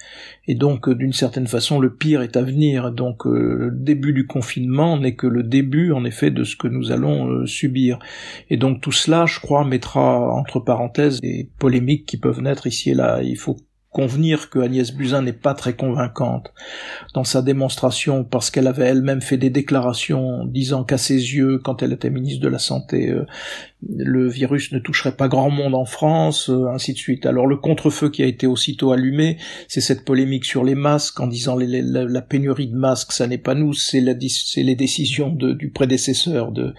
Et 0.47 0.55
donc, 0.55 0.87
euh, 0.87 0.95
d'une 0.95 1.13
certaine 1.13 1.47
façon, 1.47 1.79
le 1.79 1.95
pire 1.95 2.21
est 2.21 2.37
à 2.37 2.43
venir. 2.43 2.91
Donc, 2.91 3.25
euh, 3.25 3.57
le 3.57 3.71
début 3.71 4.13
du 4.13 4.27
confinement 4.27 4.97
n'est 4.97 5.15
que 5.15 5.27
le 5.27 5.43
début, 5.43 5.91
en 5.91 6.05
effet, 6.05 6.29
de 6.29 6.43
ce 6.43 6.55
que 6.55 6.67
nous 6.67 6.91
allons 6.91 7.27
euh, 7.27 7.45
subir. 7.47 7.97
Et 8.49 8.57
donc, 8.57 8.81
tout 8.81 8.91
cela, 8.91 9.25
je 9.25 9.39
crois, 9.39 9.65
mettra 9.65 10.31
entre 10.31 10.59
parenthèses 10.59 11.21
des 11.21 11.49
polémiques 11.57 12.05
qui 12.05 12.17
peuvent 12.17 12.41
naître 12.41 12.67
ici 12.67 12.91
et 12.91 12.93
là. 12.93 13.21
Il 13.23 13.37
faut 13.37 13.57
convenir 13.89 14.49
que 14.49 14.59
Agnès 14.59 14.91
Buzyn 14.91 15.21
n'est 15.21 15.31
pas 15.31 15.53
très 15.53 15.73
convaincante 15.73 16.53
dans 17.13 17.23
sa 17.23 17.41
démonstration 17.41 18.25
parce 18.25 18.51
qu'elle 18.51 18.67
avait 18.67 18.87
elle-même 18.87 19.21
fait 19.21 19.37
des 19.37 19.49
déclarations 19.49 20.43
disant 20.43 20.83
qu'à 20.83 20.97
ses 20.97 21.15
yeux, 21.15 21.59
quand 21.59 21.81
elle 21.81 21.93
était 21.93 22.09
ministre 22.09 22.43
de 22.43 22.49
la 22.49 22.59
Santé, 22.59 23.15
le 23.93 24.27
virus 24.27 24.71
ne 24.71 24.79
toucherait 24.79 25.15
pas 25.15 25.27
grand 25.27 25.49
monde 25.49 25.75
en 25.75 25.85
France, 25.85 26.49
euh, 26.49 26.67
ainsi 26.69 26.93
de 26.93 26.97
suite. 26.97 27.25
Alors 27.25 27.47
le 27.47 27.57
contre-feu 27.57 28.09
qui 28.09 28.23
a 28.23 28.25
été 28.25 28.47
aussitôt 28.47 28.91
allumé, 28.91 29.37
c'est 29.67 29.81
cette 29.81 30.05
polémique 30.05 30.45
sur 30.45 30.63
les 30.63 30.75
masques 30.75 31.19
en 31.19 31.27
disant 31.27 31.55
la, 31.57 32.21
pénurie 32.21 32.67
de 32.67 32.75
masques, 32.75 33.11
ça 33.11 33.27
n'est 33.27 33.37
pas 33.37 33.53
nous, 33.53 33.73
c'est 33.73 34.01
les 34.01 34.75
décisions 34.75 35.29
du 35.29 35.69
prédécesseur 35.69 36.51
de 36.51 36.73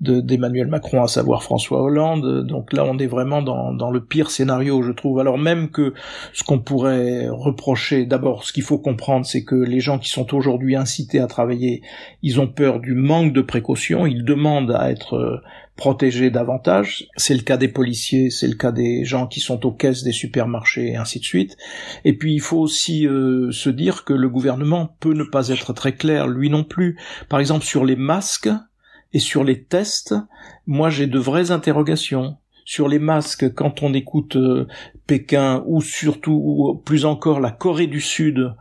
d'Emmanuel 0.00 0.68
Macron, 0.68 1.02
à 1.02 1.08
savoir 1.08 1.42
François 1.42 1.82
Hollande. 1.82 2.46
Donc 2.46 2.72
là, 2.72 2.84
on 2.84 2.98
est 2.98 3.06
vraiment 3.06 3.42
dans, 3.42 3.72
dans 3.72 3.90
le 3.90 4.04
pire 4.04 4.30
scénario, 4.30 4.82
je 4.82 4.92
trouve. 4.92 5.20
Alors 5.20 5.38
même 5.38 5.70
que 5.70 5.94
ce 6.32 6.44
qu'on 6.44 6.58
pourrait 6.58 7.28
reprocher, 7.28 8.06
d'abord, 8.06 8.44
ce 8.44 8.52
qu'il 8.52 8.62
faut 8.62 8.78
comprendre, 8.78 9.26
c'est 9.26 9.44
que 9.44 9.54
les 9.54 9.80
gens 9.80 9.98
qui 9.98 10.08
sont 10.08 10.34
aujourd'hui 10.34 10.76
incités 10.76 11.20
à 11.20 11.26
travailler, 11.26 11.82
ils 12.22 12.40
ont 12.40 12.48
peur 12.48 12.80
du 12.80 12.94
manque 12.94 13.32
de 13.32 13.42
précautions, 13.42 14.06
ils 14.06 14.24
demandent 14.24 14.72
à 14.72 14.90
être 14.90 15.42
protégés 15.78 16.30
davantage. 16.30 17.06
C'est 17.16 17.34
le 17.34 17.42
cas 17.42 17.56
des 17.56 17.68
policiers, 17.68 18.30
c'est 18.30 18.48
le 18.48 18.56
cas 18.56 18.72
des 18.72 19.04
gens 19.04 19.28
qui 19.28 19.40
sont 19.40 19.64
aux 19.64 19.72
caisses 19.72 20.02
des 20.02 20.12
supermarchés 20.12 20.88
et 20.88 20.96
ainsi 20.96 21.20
de 21.20 21.24
suite. 21.24 21.56
Et 22.04 22.18
puis 22.18 22.34
il 22.34 22.40
faut 22.40 22.58
aussi 22.58 23.06
euh, 23.06 23.50
se 23.52 23.70
dire 23.70 24.04
que 24.04 24.12
le 24.12 24.28
gouvernement 24.28 24.96
peut 24.98 25.14
ne 25.14 25.22
pas 25.22 25.48
être 25.48 25.72
très 25.72 25.94
clair, 25.94 26.26
lui 26.26 26.50
non 26.50 26.64
plus. 26.64 26.98
Par 27.28 27.38
exemple 27.38 27.64
sur 27.64 27.84
les 27.84 27.94
masques 27.94 28.50
et 29.12 29.20
sur 29.20 29.44
les 29.44 29.62
tests, 29.62 30.16
moi 30.66 30.90
j'ai 30.90 31.06
de 31.06 31.18
vraies 31.18 31.52
interrogations 31.52 32.36
sur 32.64 32.88
les 32.88 32.98
masques 32.98 33.54
quand 33.54 33.82
on 33.82 33.94
écoute 33.94 34.34
euh, 34.34 34.66
Pékin 35.06 35.62
ou 35.66 35.80
surtout 35.80 36.42
ou 36.44 36.74
plus 36.74 37.06
encore 37.06 37.38
la 37.38 37.52
Corée 37.52 37.86
du 37.86 38.00
Sud 38.00 38.52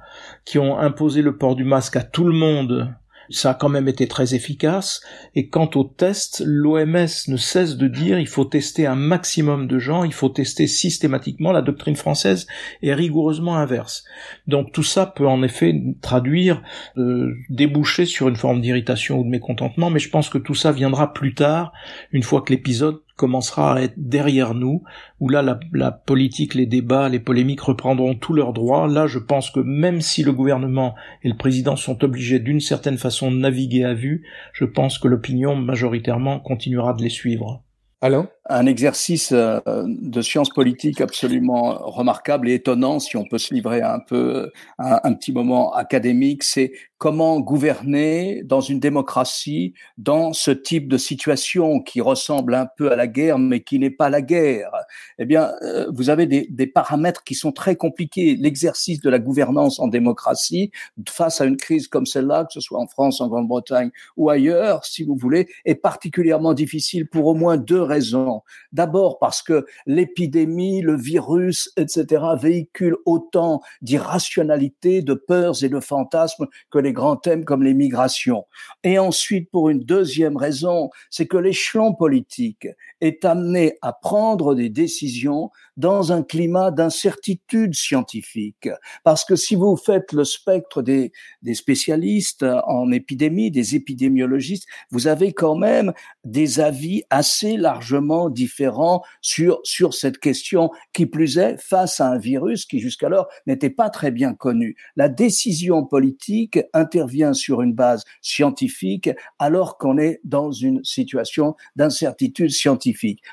qui 0.46 0.60
ont 0.60 0.78
imposé 0.78 1.24
le 1.24 1.36
port 1.36 1.56
du 1.56 1.64
masque 1.64 1.96
à 1.96 2.04
tout 2.04 2.26
le 2.26 2.34
monde 2.34 2.96
ça 3.30 3.52
a 3.52 3.54
quand 3.54 3.70
même 3.70 3.88
été 3.88 4.08
très 4.08 4.36
efficace. 4.36 5.02
Et 5.36 5.50
quant 5.50 5.70
aux 5.76 5.84
tests, 5.84 6.42
l'OMS 6.46 7.08
ne 7.28 7.38
cesse 7.38 7.78
de 7.78 7.88
dire 7.88 8.20
il 8.20 8.28
faut 8.28 8.46
tester 8.46 8.86
un 8.86 8.96
maximum 8.96 9.68
de 9.68 9.80
gens, 9.80 10.04
il 10.04 10.14
faut 10.14 10.30
tester 10.30 10.68
systématiquement. 10.68 11.52
La 11.52 11.62
doctrine 11.62 11.96
française 11.96 12.48
est 12.82 12.94
rigoureusement 12.94 13.58
inverse. 13.58 14.04
Donc 14.48 14.72
tout 14.72 14.84
ça 14.84 15.06
peut 15.06 15.28
en 15.28 15.44
effet 15.44 15.76
traduire, 16.02 16.62
euh, 16.98 17.34
déboucher 17.50 18.06
sur 18.06 18.30
une 18.30 18.36
forme 18.36 18.62
d'irritation 18.62 19.20
ou 19.20 19.24
de 19.24 19.30
mécontentement, 19.30 19.90
mais 19.90 20.00
je 20.00 20.10
pense 20.10 20.30
que 20.30 20.38
tout 20.38 20.56
ça 20.56 20.72
viendra 20.72 21.14
plus 21.14 21.34
tard, 21.34 21.74
une 22.12 22.24
fois 22.24 22.42
que 22.42 22.54
l'épisode 22.54 23.02
commencera 23.18 23.76
à 23.76 23.82
être 23.82 23.96
derrière 23.98 24.54
nous, 24.54 24.84
où 25.20 25.28
là 25.28 25.60
la, 25.74 25.92
politique, 25.92 26.54
les 26.54 26.66
débats, 26.66 27.10
les 27.10 27.20
polémiques 27.20 27.62
reprendront 27.62 28.16
tous 28.16 28.34
leurs 28.34 28.54
droits. 28.54 28.88
Là, 28.88 29.08
je 29.08 29.20
pense 29.20 29.52
que 29.52 29.60
même 29.60 30.00
si 30.00 30.24
le 30.24 30.32
gouvernement 30.32 30.96
et 31.24 31.30
le 31.30 31.36
président 31.36 31.76
sont 31.76 32.04
obligés 32.06 32.40
d'une 32.40 32.62
certaine 32.62 32.98
façon 32.98 33.32
de 33.32 33.38
naviguer 33.38 33.84
à 33.84 33.94
vue, 33.94 34.26
je 34.54 34.64
pense 34.64 35.00
que 35.00 35.10
l'opinion 35.10 35.56
majoritairement 35.56 36.40
continuera 36.40 36.94
de 36.94 37.04
les 37.04 37.10
suivre. 37.10 37.64
Alain? 38.00 38.30
Un 38.50 38.66
exercice 38.66 39.32
euh, 39.32 39.60
de 39.86 40.22
science 40.22 40.50
politique 40.50 41.02
absolument 41.02 41.78
remarquable 41.80 42.50
et 42.50 42.56
étonnant, 42.56 43.00
si 43.00 43.18
on 43.18 43.26
peut 43.26 43.38
se 43.38 43.54
livrer 43.54 43.82
un 43.82 44.00
peu 44.00 44.52
un, 44.80 45.00
un 45.04 45.14
petit 45.14 45.32
moment 45.32 45.74
académique, 45.74 46.44
c'est 46.44 46.72
comment 46.98 47.40
gouverner 47.40 48.42
dans 48.44 48.62
une 48.62 48.80
démocratie 48.80 49.74
dans 49.98 50.34
ce 50.34 50.52
type 50.52 50.88
de 50.88 50.98
situation 50.98 51.80
qui 51.80 52.02
ressemble 52.02 52.56
un 52.56 52.66
peu 52.66 52.92
à 52.92 52.96
la 52.96 53.08
guerre, 53.08 53.38
mais 53.38 53.62
qui 53.62 53.78
n'est 53.78 53.92
pas 53.92 54.10
la 54.10 54.22
guerre. 54.22 54.72
Eh 55.20 55.26
bien, 55.26 55.52
euh, 55.62 55.88
vous 55.94 56.10
avez 56.10 56.26
des, 56.26 56.48
des, 56.50 56.68
paramètres 56.68 57.24
qui 57.24 57.36
sont 57.36 57.52
très 57.52 57.76
compliqués. 57.76 58.36
L'exercice 58.36 59.00
de 59.02 59.10
la 59.10 59.20
gouvernance 59.20 59.80
en 59.80 59.88
démocratie 59.88 60.72
face 61.08 61.40
à 61.42 61.46
une 61.46 61.58
crise 61.58 61.88
comme 61.88 62.06
celle-là, 62.06 62.46
que 62.46 62.54
ce 62.54 62.62
soit 62.62 62.80
en 62.80 62.88
France, 62.88 63.22
en 63.22 63.28
Grande-Bretagne 63.28 63.92
ou 64.16 64.30
ailleurs, 64.30 64.86
si 64.86 65.04
vous 65.04 65.16
voulez, 65.16 65.48
est 65.66 65.76
particulièrement 65.76 66.54
difficile 66.54 67.08
pour 67.08 67.28
au 67.28 67.36
moins 67.36 67.58
deux 67.58 67.82
raisons. 67.82 68.37
D'abord 68.72 69.20
parce 69.20 69.42
que 69.42 69.66
l'épidémie, 69.86 70.82
le 70.82 70.96
virus, 70.96 71.72
etc., 71.78 72.24
véhiculent 72.40 72.98
autant 73.06 73.62
d'irrationalité, 73.82 75.02
de 75.02 75.14
peurs 75.14 75.64
et 75.64 75.70
de 75.70 75.80
fantasmes 75.80 76.48
que 76.70 76.80
les 76.80 76.94
grands 76.94 77.18
thèmes 77.18 77.46
comme 77.46 77.64
les 77.64 77.74
migrations. 77.74 78.46
Et 78.84 79.00
ensuite, 79.00 79.50
pour 79.52 79.70
une 79.70 79.84
deuxième 79.84 80.38
raison, 80.38 80.90
c'est 81.10 81.28
que 81.28 81.38
l'échelon 81.38 81.94
politique 81.94 82.68
est 83.02 83.26
amené 83.26 83.78
à 83.82 83.94
prendre 83.94 84.56
des 84.56 84.70
décisions 84.70 85.50
dans 85.76 86.12
un 86.12 86.24
climat 86.24 86.72
d'incertitude 86.72 87.76
scientifique. 87.76 88.70
Parce 89.04 89.24
que 89.24 89.36
si 89.36 89.56
vous 89.56 89.78
faites 89.78 90.12
le 90.12 90.24
spectre 90.24 90.82
des, 90.82 91.12
des 91.42 91.54
spécialistes 91.54 92.46
en 92.66 92.92
épidémie, 92.92 93.52
des 93.52 93.76
épidémiologistes, 93.76 94.68
vous 94.90 95.08
avez 95.08 95.34
quand 95.34 95.56
même 95.56 95.94
des 96.24 96.60
avis 96.60 97.04
assez 97.10 97.58
largement 97.58 98.30
différents 98.30 99.04
sur, 99.22 99.60
sur 99.64 99.94
cette 99.94 100.18
question, 100.18 100.72
qui 100.94 101.06
plus 101.06 101.38
est 101.38 101.58
face 101.58 102.00
à 102.00 102.10
un 102.10 102.18
virus 102.18 102.66
qui 102.66 102.80
jusqu'alors 102.80 103.28
n'était 103.46 103.70
pas 103.70 103.90
très 103.90 104.12
bien 104.12 104.34
connu. 104.34 104.76
La 104.96 105.10
décision 105.10 105.86
politique 105.86 106.60
intervient 106.74 107.34
sur 107.34 107.62
une 107.62 107.74
base 107.74 108.04
scientifique 108.22 109.10
alors 109.40 109.78
qu'on 109.78 109.98
est 109.98 110.20
dans 110.24 110.52
une 110.52 110.84
situation 110.84 111.56
d'incertitude 111.76 112.50
scientifique. 112.50 112.87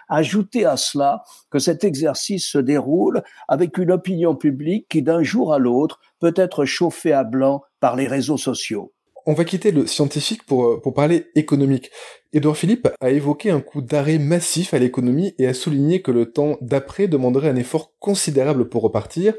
Ajoutez 0.09 0.65
à 0.65 0.77
cela 0.77 1.23
que 1.51 1.59
cet 1.59 1.85
exercice 1.85 2.47
se 2.47 2.59
déroule 2.59 3.23
avec 3.49 3.79
une 3.79 3.93
opinion 3.93 4.35
publique 4.35 4.89
qui 4.89 5.03
d'un 5.03 5.23
jour 5.23 5.53
à 5.53 5.59
l'autre 5.59 6.01
peut 6.21 6.35
être 6.37 6.65
chauffée 6.65 7.13
à 7.13 7.25
blanc 7.25 7.63
par 7.81 7.97
les 7.97 8.07
réseaux 8.07 8.39
sociaux. 8.39 8.93
On 9.27 9.33
va 9.33 9.45
quitter 9.45 9.71
le 9.71 9.87
scientifique 9.87 10.45
pour, 10.45 10.67
euh, 10.67 10.81
pour 10.81 10.93
parler 10.93 11.27
économique. 11.35 11.91
Edouard 12.35 12.59
Philippe 12.59 12.89
a 13.01 13.11
évoqué 13.11 13.51
un 13.51 13.61
coup 13.61 13.81
d'arrêt 13.81 14.19
massif 14.19 14.75
à 14.75 14.79
l'économie 14.79 15.35
et 15.39 15.47
a 15.47 15.55
souligné 15.55 16.03
que 16.03 16.11
le 16.11 16.31
temps 16.33 16.59
d'après 16.61 17.09
demanderait 17.09 17.49
un 17.49 17.57
effort 17.57 17.93
considérable 18.01 18.69
pour 18.69 18.83
repartir. 18.83 19.33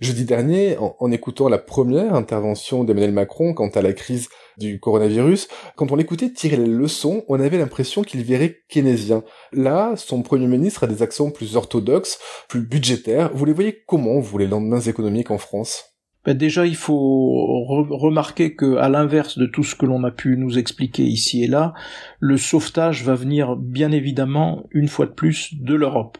Jeudi 0.00 0.24
dernier, 0.24 0.76
en, 0.78 1.10
écoutant 1.10 1.48
la 1.48 1.58
première 1.58 2.14
intervention 2.14 2.84
d'Emmanuel 2.84 3.12
Macron 3.12 3.54
quant 3.54 3.68
à 3.68 3.80
la 3.80 3.92
crise 3.92 4.28
du 4.58 4.78
coronavirus, 4.78 5.48
quand 5.76 5.90
on 5.90 5.96
l'écoutait 5.96 6.32
tirer 6.32 6.56
les 6.56 6.66
leçons, 6.66 7.24
on 7.28 7.40
avait 7.40 7.58
l'impression 7.58 8.02
qu'il 8.02 8.22
virait 8.22 8.58
keynésien. 8.68 9.22
Là, 9.52 9.94
son 9.96 10.22
premier 10.22 10.48
ministre 10.48 10.84
a 10.84 10.86
des 10.86 11.02
accents 11.02 11.30
plus 11.30 11.56
orthodoxes, 11.56 12.18
plus 12.48 12.60
budgétaires. 12.60 13.30
Vous 13.32 13.44
les 13.44 13.52
voyez 13.54 13.82
comment, 13.86 14.20
vous, 14.20 14.36
les 14.36 14.48
lendemains 14.48 14.80
économiques 14.80 15.30
en 15.30 15.38
France? 15.38 15.89
Ben 16.24 16.36
déjà, 16.36 16.66
il 16.66 16.76
faut 16.76 17.64
remarquer 17.64 18.54
que, 18.54 18.76
à 18.76 18.88
l'inverse 18.90 19.38
de 19.38 19.46
tout 19.46 19.64
ce 19.64 19.74
que 19.74 19.86
l'on 19.86 20.04
a 20.04 20.10
pu 20.10 20.36
nous 20.36 20.58
expliquer 20.58 21.04
ici 21.04 21.42
et 21.44 21.46
là, 21.46 21.72
le 22.18 22.36
sauvetage 22.36 23.04
va 23.04 23.14
venir 23.14 23.56
bien 23.56 23.90
évidemment 23.90 24.64
une 24.70 24.88
fois 24.88 25.06
de 25.06 25.12
plus 25.12 25.54
de 25.54 25.74
l'Europe. 25.74 26.18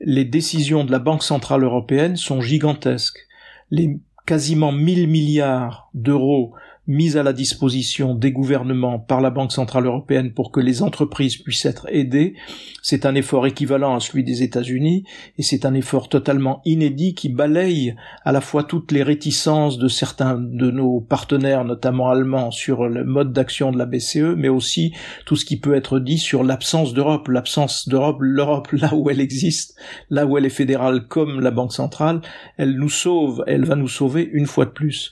Les 0.00 0.26
décisions 0.26 0.84
de 0.84 0.92
la 0.92 0.98
Banque 0.98 1.22
centrale 1.22 1.62
européenne 1.62 2.16
sont 2.16 2.42
gigantesques. 2.42 3.26
Les 3.70 3.98
quasiment 4.26 4.72
1000 4.72 5.08
milliards 5.08 5.88
d'euros 5.94 6.52
mise 6.86 7.16
à 7.16 7.22
la 7.22 7.32
disposition 7.32 8.14
des 8.14 8.32
gouvernements 8.32 8.98
par 8.98 9.20
la 9.20 9.30
Banque 9.30 9.52
centrale 9.52 9.86
européenne 9.86 10.32
pour 10.32 10.52
que 10.52 10.60
les 10.60 10.82
entreprises 10.82 11.36
puissent 11.36 11.64
être 11.64 11.86
aidées, 11.90 12.34
c'est 12.82 13.06
un 13.06 13.14
effort 13.14 13.46
équivalent 13.46 13.94
à 13.94 14.00
celui 14.00 14.24
des 14.24 14.42
États-Unis 14.42 15.04
et 15.38 15.42
c'est 15.42 15.64
un 15.64 15.74
effort 15.74 16.08
totalement 16.08 16.60
inédit 16.64 17.14
qui 17.14 17.28
balaye 17.28 17.96
à 18.24 18.32
la 18.32 18.40
fois 18.40 18.64
toutes 18.64 18.92
les 18.92 19.02
réticences 19.02 19.78
de 19.78 19.88
certains 19.88 20.38
de 20.38 20.70
nos 20.70 21.00
partenaires, 21.00 21.64
notamment 21.64 22.10
allemands, 22.10 22.50
sur 22.50 22.88
le 22.88 23.04
mode 23.04 23.32
d'action 23.32 23.72
de 23.72 23.78
la 23.78 23.86
BCE, 23.86 24.34
mais 24.36 24.48
aussi 24.48 24.92
tout 25.24 25.36
ce 25.36 25.44
qui 25.44 25.58
peut 25.58 25.74
être 25.74 25.98
dit 25.98 26.18
sur 26.18 26.44
l'absence 26.44 26.92
d'Europe, 26.92 27.28
l'absence 27.28 27.88
d'Europe, 27.88 28.18
l'Europe 28.20 28.72
là 28.72 28.94
où 28.94 29.08
elle 29.08 29.20
existe, 29.20 29.76
là 30.10 30.26
où 30.26 30.36
elle 30.36 30.44
est 30.44 30.50
fédérale 30.50 31.06
comme 31.06 31.40
la 31.40 31.50
Banque 31.50 31.72
centrale, 31.72 32.20
elle 32.58 32.76
nous 32.76 32.90
sauve, 32.90 33.42
elle 33.46 33.64
va 33.64 33.76
nous 33.76 33.88
sauver 33.88 34.28
une 34.32 34.46
fois 34.46 34.66
de 34.66 34.70
plus. 34.70 35.10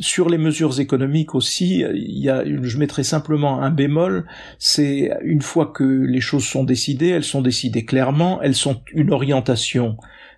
Sur 0.00 0.28
les 0.28 0.38
mesures 0.38 0.80
économiques 0.80 1.34
aussi, 1.34 1.84
il 1.94 2.18
y 2.18 2.28
a, 2.28 2.44
je 2.44 2.78
mettrai 2.78 3.04
simplement 3.04 3.62
un 3.62 3.70
bémol, 3.70 4.26
c'est 4.58 5.12
une 5.22 5.42
fois 5.42 5.66
que 5.66 5.84
les 5.84 6.20
choses 6.20 6.44
sont 6.44 6.64
décidées, 6.64 7.10
elles 7.10 7.24
sont 7.24 7.42
décidées 7.42 7.84
clairement, 7.84 8.42
elles 8.42 8.56
sont 8.56 8.80
une 8.92 9.12
orientation 9.12 9.96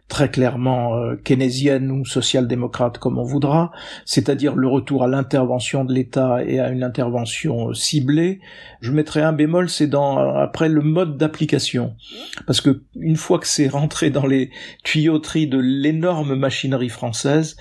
très 0.09 0.31
clairement 0.31 0.97
euh, 0.97 1.17
keynésienne 1.17 1.91
ou 1.91 2.05
social-démocrate 2.05 2.99
comme 2.99 3.19
on 3.19 3.25
voudra, 3.25 3.73
c'est-à-dire 4.05 4.55
le 4.55 4.69
retour 4.69 5.03
à 5.03 5.09
l'intervention 5.09 5.85
de 5.85 5.93
l'État 5.93 6.45
et 6.45 6.61
à 6.61 6.69
une 6.69 6.85
intervention 6.85 7.71
euh, 7.71 7.75
ciblée. 7.75 8.41
Je 8.81 8.93
mettrai 8.93 9.23
un 9.23 9.33
bémol, 9.33 9.69
c'est 9.69 9.89
dans 9.89 10.19
après 10.19 10.69
le 10.69 10.81
mode 10.81 11.17
d'application, 11.17 11.97
parce 12.47 12.61
que 12.61 12.83
une 12.95 13.17
fois 13.17 13.39
que 13.39 13.49
c'est 13.49 13.69
rentré 13.69 14.11
dans 14.11 14.27
les 14.27 14.51
tuyauteries 14.85 15.49
de 15.49 15.59
l'énorme 15.59 16.37
machinerie 16.37 16.89
française, 16.89 17.57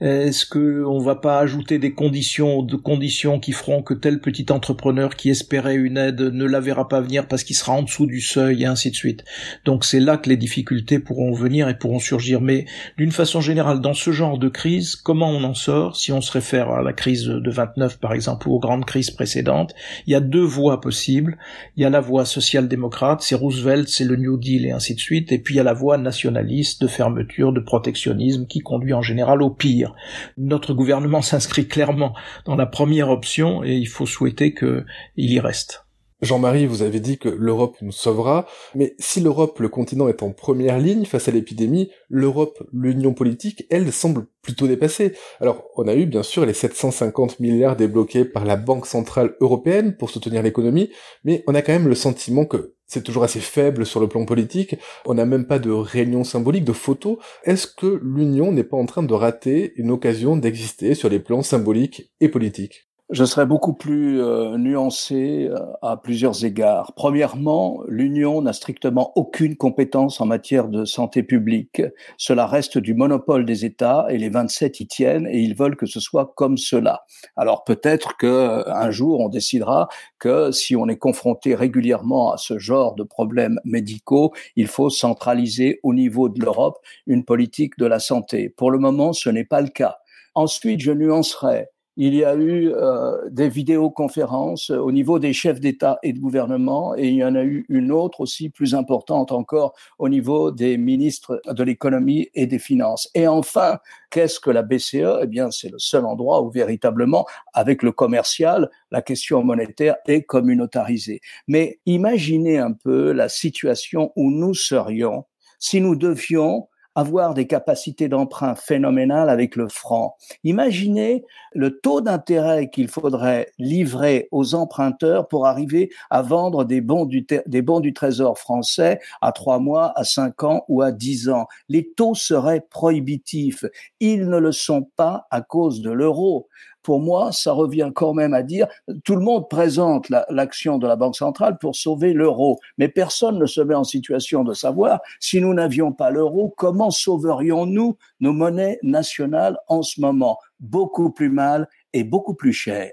Est-ce 0.00 0.46
que 0.46 0.82
on 0.86 0.98
va 0.98 1.14
pas 1.14 1.38
ajouter 1.40 1.78
des 1.78 1.92
conditions, 1.92 2.62
de 2.62 2.76
conditions 2.76 3.38
qui 3.38 3.52
feront 3.52 3.82
que 3.82 3.92
tel 3.92 4.20
petit 4.20 4.46
entrepreneur 4.48 5.14
qui 5.14 5.28
espérait 5.28 5.74
une 5.74 5.98
aide 5.98 6.22
ne 6.22 6.46
la 6.46 6.58
verra 6.58 6.88
pas 6.88 7.02
venir 7.02 7.28
parce 7.28 7.44
qu'il 7.44 7.54
sera 7.54 7.72
en 7.72 7.82
dessous 7.82 8.06
du 8.06 8.22
seuil 8.22 8.62
et 8.62 8.66
ainsi 8.66 8.90
de 8.90 8.96
suite. 8.96 9.24
Donc 9.66 9.84
c'est 9.84 10.00
là 10.00 10.16
que 10.16 10.30
les 10.30 10.38
difficultés 10.38 11.00
pourront 11.00 11.32
venir 11.32 11.68
et 11.68 11.76
pourront 11.76 11.98
surgir. 11.98 12.40
Mais 12.40 12.64
d'une 12.96 13.12
façon 13.12 13.42
générale, 13.42 13.82
dans 13.82 13.92
ce 13.92 14.10
genre 14.10 14.38
de 14.38 14.48
crise, 14.48 14.96
comment 14.96 15.28
on 15.28 15.44
en 15.44 15.52
sort? 15.52 15.96
Si 15.96 16.12
on 16.12 16.22
se 16.22 16.32
réfère 16.32 16.70
à 16.70 16.82
la 16.82 16.94
crise 16.94 17.24
de 17.24 17.50
29 17.50 17.98
par 17.98 18.14
exemple 18.14 18.48
ou 18.48 18.54
aux 18.54 18.58
grandes 18.58 18.86
crises 18.86 19.10
précédentes, 19.10 19.74
il 20.06 20.12
y 20.12 20.16
a 20.16 20.20
deux 20.20 20.40
voies 20.40 20.80
possibles. 20.80 21.36
Il 21.76 21.82
y 21.82 21.84
a 21.84 21.90
la 21.90 22.00
voie 22.00 22.24
social-démocrate, 22.24 23.20
c'est 23.20 23.34
Roosevelt, 23.34 23.88
c'est 23.88 24.04
le 24.04 24.16
New 24.16 24.38
Deal 24.38 24.64
et 24.64 24.70
ainsi 24.70 24.94
de 24.94 25.00
suite. 25.00 25.30
Et 25.30 25.38
puis 25.38 25.54
il 25.54 25.56
y 25.58 25.60
a 25.60 25.64
la 25.64 25.74
voie 25.74 25.98
nationaliste 25.98 26.80
de 26.80 26.88
fermeture, 26.88 27.52
de 27.52 27.60
protectionnisme 27.60 28.46
qui 28.46 28.60
conduit 28.60 28.94
en 28.94 29.02
général 29.02 29.42
au 29.42 29.50
pire. 29.50 29.89
Notre 30.36 30.74
gouvernement 30.74 31.22
s'inscrit 31.22 31.68
clairement 31.68 32.14
dans 32.44 32.56
la 32.56 32.66
première 32.66 33.10
option 33.10 33.64
et 33.64 33.74
il 33.74 33.88
faut 33.88 34.06
souhaiter 34.06 34.54
qu'il 34.54 34.84
y 35.16 35.40
reste. 35.40 35.84
Jean-Marie, 36.22 36.66
vous 36.66 36.82
avez 36.82 37.00
dit 37.00 37.16
que 37.18 37.30
l'Europe 37.30 37.76
nous 37.80 37.92
sauvera, 37.92 38.46
mais 38.74 38.94
si 38.98 39.20
l'Europe, 39.20 39.58
le 39.58 39.70
continent, 39.70 40.08
est 40.08 40.22
en 40.22 40.32
première 40.32 40.78
ligne 40.78 41.06
face 41.06 41.28
à 41.28 41.30
l'épidémie, 41.30 41.90
l'Europe, 42.10 42.62
l'union 42.74 43.14
politique, 43.14 43.66
elle, 43.70 43.90
semble 43.90 44.26
plutôt 44.42 44.66
dépassée. 44.66 45.14
Alors, 45.40 45.64
on 45.76 45.88
a 45.88 45.94
eu 45.94 46.04
bien 46.04 46.22
sûr 46.22 46.44
les 46.44 46.52
750 46.52 47.40
milliards 47.40 47.76
débloqués 47.76 48.26
par 48.26 48.44
la 48.44 48.56
Banque 48.56 48.86
Centrale 48.86 49.34
Européenne 49.40 49.96
pour 49.96 50.10
soutenir 50.10 50.42
l'économie, 50.42 50.90
mais 51.24 51.42
on 51.46 51.54
a 51.54 51.62
quand 51.62 51.72
même 51.72 51.88
le 51.88 51.94
sentiment 51.94 52.44
que 52.44 52.74
c'est 52.90 53.04
toujours 53.04 53.22
assez 53.22 53.40
faible 53.40 53.86
sur 53.86 54.00
le 54.00 54.08
plan 54.08 54.24
politique, 54.24 54.74
on 55.06 55.14
n'a 55.14 55.24
même 55.24 55.46
pas 55.46 55.60
de 55.60 55.70
réunion 55.70 56.24
symbolique, 56.24 56.64
de 56.64 56.72
photos. 56.72 57.18
Est-ce 57.44 57.68
que 57.68 58.00
l'Union 58.02 58.50
n'est 58.50 58.64
pas 58.64 58.76
en 58.76 58.86
train 58.86 59.04
de 59.04 59.14
rater 59.14 59.72
une 59.76 59.92
occasion 59.92 60.36
d'exister 60.36 60.94
sur 60.94 61.08
les 61.08 61.20
plans 61.20 61.42
symboliques 61.42 62.12
et 62.20 62.28
politiques? 62.28 62.89
Je 63.12 63.24
serais 63.24 63.46
beaucoup 63.46 63.72
plus 63.72 64.22
euh, 64.22 64.56
nuancé 64.56 65.48
euh, 65.50 65.56
à 65.82 65.96
plusieurs 65.96 66.44
égards. 66.44 66.92
Premièrement, 66.94 67.82
l'Union 67.88 68.40
n'a 68.40 68.52
strictement 68.52 69.12
aucune 69.16 69.56
compétence 69.56 70.20
en 70.20 70.26
matière 70.26 70.68
de 70.68 70.84
santé 70.84 71.24
publique. 71.24 71.82
Cela 72.18 72.46
reste 72.46 72.78
du 72.78 72.94
monopole 72.94 73.44
des 73.44 73.64
États 73.64 74.06
et 74.10 74.18
les 74.18 74.28
27 74.28 74.80
y 74.80 74.86
tiennent 74.86 75.26
et 75.26 75.40
ils 75.40 75.56
veulent 75.56 75.76
que 75.76 75.86
ce 75.86 75.98
soit 75.98 76.32
comme 76.36 76.56
cela. 76.56 77.04
Alors 77.36 77.64
peut-être 77.64 78.16
que 78.16 78.26
euh, 78.26 78.72
un 78.72 78.92
jour 78.92 79.20
on 79.20 79.28
décidera 79.28 79.88
que 80.20 80.52
si 80.52 80.76
on 80.76 80.86
est 80.86 80.98
confronté 80.98 81.56
régulièrement 81.56 82.32
à 82.32 82.36
ce 82.36 82.58
genre 82.58 82.94
de 82.94 83.02
problèmes 83.02 83.58
médicaux, 83.64 84.32
il 84.54 84.68
faut 84.68 84.90
centraliser 84.90 85.80
au 85.82 85.94
niveau 85.94 86.28
de 86.28 86.40
l'Europe 86.40 86.78
une 87.08 87.24
politique 87.24 87.76
de 87.76 87.86
la 87.86 87.98
santé. 87.98 88.50
Pour 88.50 88.70
le 88.70 88.78
moment, 88.78 89.12
ce 89.12 89.30
n'est 89.30 89.44
pas 89.44 89.60
le 89.60 89.68
cas. 89.68 89.96
Ensuite, 90.34 90.80
je 90.80 90.92
nuancerai 90.92 91.66
il 92.02 92.14
y 92.14 92.24
a 92.24 92.34
eu 92.34 92.72
euh, 92.74 93.28
des 93.28 93.50
vidéoconférences 93.50 94.70
au 94.70 94.90
niveau 94.90 95.18
des 95.18 95.34
chefs 95.34 95.60
d'État 95.60 95.98
et 96.02 96.14
de 96.14 96.18
gouvernement, 96.18 96.96
et 96.96 97.08
il 97.08 97.16
y 97.16 97.24
en 97.24 97.34
a 97.34 97.44
eu 97.44 97.66
une 97.68 97.92
autre 97.92 98.22
aussi 98.22 98.48
plus 98.48 98.74
importante 98.74 99.32
encore 99.32 99.74
au 99.98 100.08
niveau 100.08 100.50
des 100.50 100.78
ministres 100.78 101.42
de 101.46 101.62
l'économie 101.62 102.30
et 102.32 102.46
des 102.46 102.58
finances. 102.58 103.10
Et 103.14 103.28
enfin, 103.28 103.80
qu'est-ce 104.10 104.40
que 104.40 104.48
la 104.48 104.62
BCE 104.62 105.20
Eh 105.20 105.26
bien, 105.26 105.50
c'est 105.50 105.68
le 105.68 105.78
seul 105.78 106.06
endroit 106.06 106.40
où 106.42 106.50
véritablement, 106.50 107.26
avec 107.52 107.82
le 107.82 107.92
commercial, 107.92 108.70
la 108.90 109.02
question 109.02 109.44
monétaire 109.44 109.96
est 110.06 110.22
communautarisée. 110.22 111.20
Mais 111.48 111.80
imaginez 111.84 112.56
un 112.56 112.72
peu 112.72 113.12
la 113.12 113.28
situation 113.28 114.10
où 114.16 114.30
nous 114.30 114.54
serions 114.54 115.26
si 115.58 115.82
nous 115.82 115.96
devions 115.96 116.66
avoir 116.94 117.34
des 117.34 117.46
capacités 117.46 118.08
d'emprunt 118.08 118.54
phénoménales 118.54 119.30
avec 119.30 119.56
le 119.56 119.68
franc. 119.68 120.16
Imaginez 120.44 121.24
le 121.52 121.78
taux 121.78 122.00
d'intérêt 122.00 122.70
qu'il 122.70 122.88
faudrait 122.88 123.50
livrer 123.58 124.28
aux 124.30 124.54
emprunteurs 124.54 125.28
pour 125.28 125.46
arriver 125.46 125.90
à 126.10 126.22
vendre 126.22 126.64
des 126.64 126.80
bons 126.80 127.04
du, 127.04 127.26
des 127.46 127.62
bons 127.62 127.80
du 127.80 127.92
trésor 127.92 128.38
français 128.38 129.00
à 129.20 129.32
trois 129.32 129.58
mois, 129.58 129.92
à 129.96 130.04
cinq 130.04 130.42
ans 130.42 130.64
ou 130.68 130.82
à 130.82 130.92
dix 130.92 131.28
ans. 131.28 131.46
Les 131.68 131.90
taux 131.92 132.14
seraient 132.14 132.66
prohibitifs. 132.68 133.64
Ils 134.00 134.28
ne 134.28 134.38
le 134.38 134.52
sont 134.52 134.82
pas 134.96 135.26
à 135.30 135.42
cause 135.42 135.82
de 135.82 135.90
l'euro 135.90 136.48
pour 136.82 137.00
moi, 137.00 137.32
ça 137.32 137.52
revient 137.52 137.90
quand 137.94 138.14
même 138.14 138.34
à 138.34 138.42
dire, 138.42 138.66
tout 139.04 139.16
le 139.16 139.22
monde 139.22 139.48
présente 139.48 140.08
l'action 140.28 140.78
de 140.78 140.86
la 140.86 140.96
Banque 140.96 141.16
centrale 141.16 141.58
pour 141.58 141.76
sauver 141.76 142.12
l'euro, 142.12 142.58
mais 142.78 142.88
personne 142.88 143.38
ne 143.38 143.46
se 143.46 143.60
met 143.60 143.74
en 143.74 143.84
situation 143.84 144.44
de 144.44 144.54
savoir 144.54 145.00
si 145.20 145.40
nous 145.40 145.54
n'avions 145.54 145.92
pas 145.92 146.10
l'euro, 146.10 146.54
comment 146.56 146.90
sauverions-nous 146.90 147.96
nos 148.20 148.32
monnaies 148.32 148.78
nationales 148.82 149.58
en 149.68 149.82
ce 149.82 150.00
moment? 150.00 150.38
Beaucoup 150.60 151.10
plus 151.10 151.30
mal 151.30 151.68
et 151.92 152.04
beaucoup 152.04 152.34
plus 152.34 152.52
cher. 152.52 152.90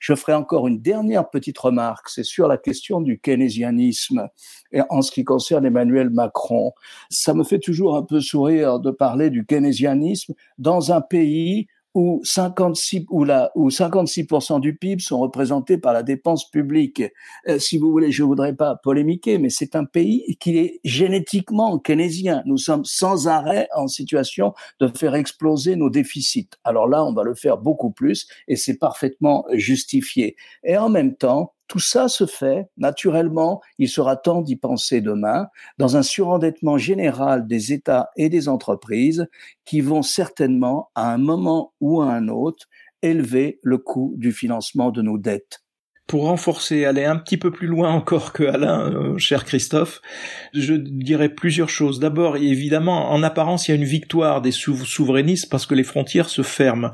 Je 0.00 0.14
ferai 0.14 0.34
encore 0.34 0.66
une 0.66 0.80
dernière 0.80 1.30
petite 1.30 1.58
remarque, 1.58 2.08
c'est 2.08 2.24
sur 2.24 2.48
la 2.48 2.58
question 2.58 3.00
du 3.00 3.18
keynésianisme 3.18 4.28
et 4.72 4.80
en 4.90 5.02
ce 5.02 5.10
qui 5.10 5.24
concerne 5.24 5.64
Emmanuel 5.64 6.10
Macron. 6.10 6.72
Ça 7.10 7.34
me 7.34 7.44
fait 7.44 7.58
toujours 7.58 7.96
un 7.96 8.02
peu 8.02 8.20
sourire 8.20 8.78
de 8.80 8.90
parler 8.90 9.30
du 9.30 9.46
keynésianisme 9.46 10.34
dans 10.58 10.92
un 10.92 11.00
pays 11.00 11.68
où 11.96 12.20
56 12.24 13.06
où 13.08 13.24
la 13.24 13.50
où 13.54 13.70
56% 13.70 14.60
du 14.60 14.76
PIB 14.76 15.02
sont 15.02 15.18
représentés 15.18 15.78
par 15.78 15.94
la 15.94 16.02
dépense 16.02 16.50
publique. 16.50 17.02
Euh, 17.48 17.58
si 17.58 17.78
vous 17.78 17.90
voulez, 17.90 18.12
je 18.12 18.22
voudrais 18.22 18.54
pas 18.54 18.76
polémiquer, 18.76 19.38
mais 19.38 19.48
c'est 19.48 19.74
un 19.74 19.86
pays 19.86 20.36
qui 20.38 20.58
est 20.58 20.80
génétiquement 20.84 21.78
keynésien. 21.78 22.42
Nous 22.44 22.58
sommes 22.58 22.84
sans 22.84 23.28
arrêt 23.28 23.68
en 23.74 23.88
situation 23.88 24.52
de 24.78 24.88
faire 24.88 25.14
exploser 25.14 25.74
nos 25.74 25.88
déficits. 25.88 26.50
Alors 26.64 26.86
là, 26.86 27.02
on 27.02 27.14
va 27.14 27.22
le 27.22 27.34
faire 27.34 27.56
beaucoup 27.56 27.90
plus 27.90 28.28
et 28.46 28.56
c'est 28.56 28.76
parfaitement 28.76 29.46
justifié. 29.54 30.36
Et 30.64 30.76
en 30.76 30.90
même 30.90 31.16
temps, 31.16 31.54
tout 31.68 31.78
ça 31.78 32.08
se 32.08 32.26
fait 32.26 32.68
naturellement, 32.76 33.60
il 33.78 33.88
sera 33.88 34.16
temps 34.16 34.42
d'y 34.42 34.56
penser 34.56 35.00
demain, 35.00 35.48
dans 35.78 35.96
un 35.96 36.02
surendettement 36.02 36.78
général 36.78 37.46
des 37.46 37.72
États 37.72 38.10
et 38.16 38.28
des 38.28 38.48
entreprises 38.48 39.26
qui 39.64 39.80
vont 39.80 40.02
certainement, 40.02 40.90
à 40.94 41.12
un 41.12 41.18
moment 41.18 41.72
ou 41.80 42.00
à 42.00 42.12
un 42.12 42.28
autre, 42.28 42.66
élever 43.02 43.58
le 43.62 43.78
coût 43.78 44.14
du 44.16 44.32
financement 44.32 44.90
de 44.90 45.02
nos 45.02 45.18
dettes 45.18 45.65
pour 46.06 46.26
renforcer, 46.26 46.84
aller 46.84 47.04
un 47.04 47.16
petit 47.16 47.36
peu 47.36 47.50
plus 47.50 47.66
loin 47.66 47.90
encore 47.90 48.32
que 48.32 48.44
Alain, 48.44 48.92
euh, 48.92 49.18
cher 49.18 49.44
Christophe, 49.44 50.00
je 50.54 50.74
dirais 50.74 51.28
plusieurs 51.28 51.68
choses. 51.68 51.98
D'abord, 51.98 52.36
évidemment, 52.36 53.10
en 53.10 53.24
apparence, 53.24 53.66
il 53.66 53.72
y 53.72 53.74
a 53.74 53.76
une 53.76 53.84
victoire 53.84 54.40
des 54.40 54.52
souverainistes 54.52 55.50
parce 55.50 55.66
que 55.66 55.74
les 55.74 55.82
frontières 55.82 56.28
se 56.28 56.42
ferment. 56.42 56.92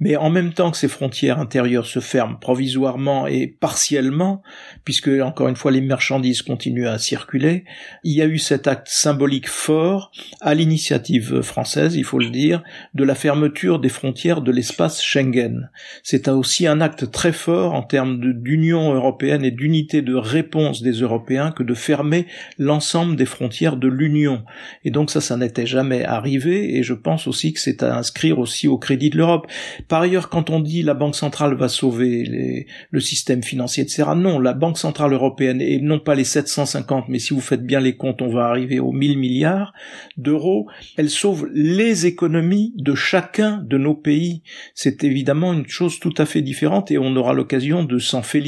Mais 0.00 0.16
en 0.16 0.30
même 0.30 0.54
temps 0.54 0.70
que 0.70 0.78
ces 0.78 0.88
frontières 0.88 1.38
intérieures 1.38 1.84
se 1.84 2.00
ferment 2.00 2.36
provisoirement 2.36 3.26
et 3.26 3.46
partiellement, 3.46 4.42
puisque, 4.84 5.08
encore 5.08 5.48
une 5.48 5.56
fois, 5.56 5.70
les 5.70 5.82
marchandises 5.82 6.40
continuent 6.40 6.88
à 6.88 6.96
circuler, 6.96 7.64
il 8.02 8.16
y 8.16 8.22
a 8.22 8.26
eu 8.26 8.38
cet 8.38 8.66
acte 8.66 8.88
symbolique 8.88 9.48
fort, 9.48 10.10
à 10.40 10.54
l'initiative 10.54 11.42
française, 11.42 11.96
il 11.96 12.04
faut 12.04 12.18
le 12.18 12.30
dire, 12.30 12.62
de 12.94 13.04
la 13.04 13.14
fermeture 13.14 13.78
des 13.78 13.90
frontières 13.90 14.40
de 14.40 14.52
l'espace 14.52 15.02
Schengen. 15.02 15.70
C'est 16.02 16.28
aussi 16.28 16.66
un 16.66 16.80
acte 16.80 17.10
très 17.10 17.32
fort 17.32 17.74
en 17.74 17.82
termes 17.82 18.20
de 18.20 18.32
d'Union 18.54 18.94
européenne 18.94 19.44
et 19.44 19.50
d'unité 19.50 20.00
de 20.00 20.14
réponse 20.14 20.80
des 20.80 20.92
Européens 20.92 21.50
que 21.50 21.64
de 21.64 21.74
fermer 21.74 22.26
l'ensemble 22.56 23.16
des 23.16 23.26
frontières 23.26 23.76
de 23.76 23.88
l'Union. 23.88 24.44
Et 24.84 24.92
donc 24.92 25.10
ça, 25.10 25.20
ça 25.20 25.36
n'était 25.36 25.66
jamais 25.66 26.04
arrivé, 26.04 26.76
et 26.76 26.84
je 26.84 26.94
pense 26.94 27.26
aussi 27.26 27.52
que 27.52 27.58
c'est 27.58 27.82
à 27.82 27.96
inscrire 27.96 28.38
aussi 28.38 28.68
au 28.68 28.78
crédit 28.78 29.10
de 29.10 29.16
l'Europe. 29.16 29.48
Par 29.88 30.02
ailleurs, 30.02 30.28
quand 30.28 30.50
on 30.50 30.60
dit 30.60 30.84
la 30.84 30.94
Banque 30.94 31.16
centrale 31.16 31.54
va 31.56 31.66
sauver 31.66 32.64
le 32.90 33.00
système 33.00 33.42
financier, 33.42 33.82
etc., 33.82 34.04
non, 34.16 34.38
la 34.38 34.52
Banque 34.52 34.78
centrale 34.78 35.12
européenne, 35.12 35.60
et 35.60 35.80
non 35.80 35.98
pas 35.98 36.14
les 36.14 36.22
750, 36.22 37.08
mais 37.08 37.18
si 37.18 37.34
vous 37.34 37.40
faites 37.40 37.66
bien 37.66 37.80
les 37.80 37.96
comptes, 37.96 38.22
on 38.22 38.28
va 38.28 38.44
arriver 38.44 38.78
aux 38.78 38.92
1000 38.92 39.18
milliards 39.18 39.72
d'euros, 40.16 40.68
elle 40.96 41.10
sauve 41.10 41.48
les 41.52 42.06
économies 42.06 42.72
de 42.76 42.94
chacun 42.94 43.64
de 43.68 43.78
nos 43.78 43.94
pays. 43.94 44.42
C'est 44.74 45.02
évidemment 45.02 45.52
une 45.52 45.66
chose 45.66 45.98
tout 45.98 46.14
à 46.18 46.24
fait 46.24 46.42
différente, 46.42 46.92
et 46.92 46.98
on 46.98 47.16
aura 47.16 47.32
l'occasion 47.32 47.82
de 47.82 47.98
s'en 47.98 48.22
féliciter 48.22 48.43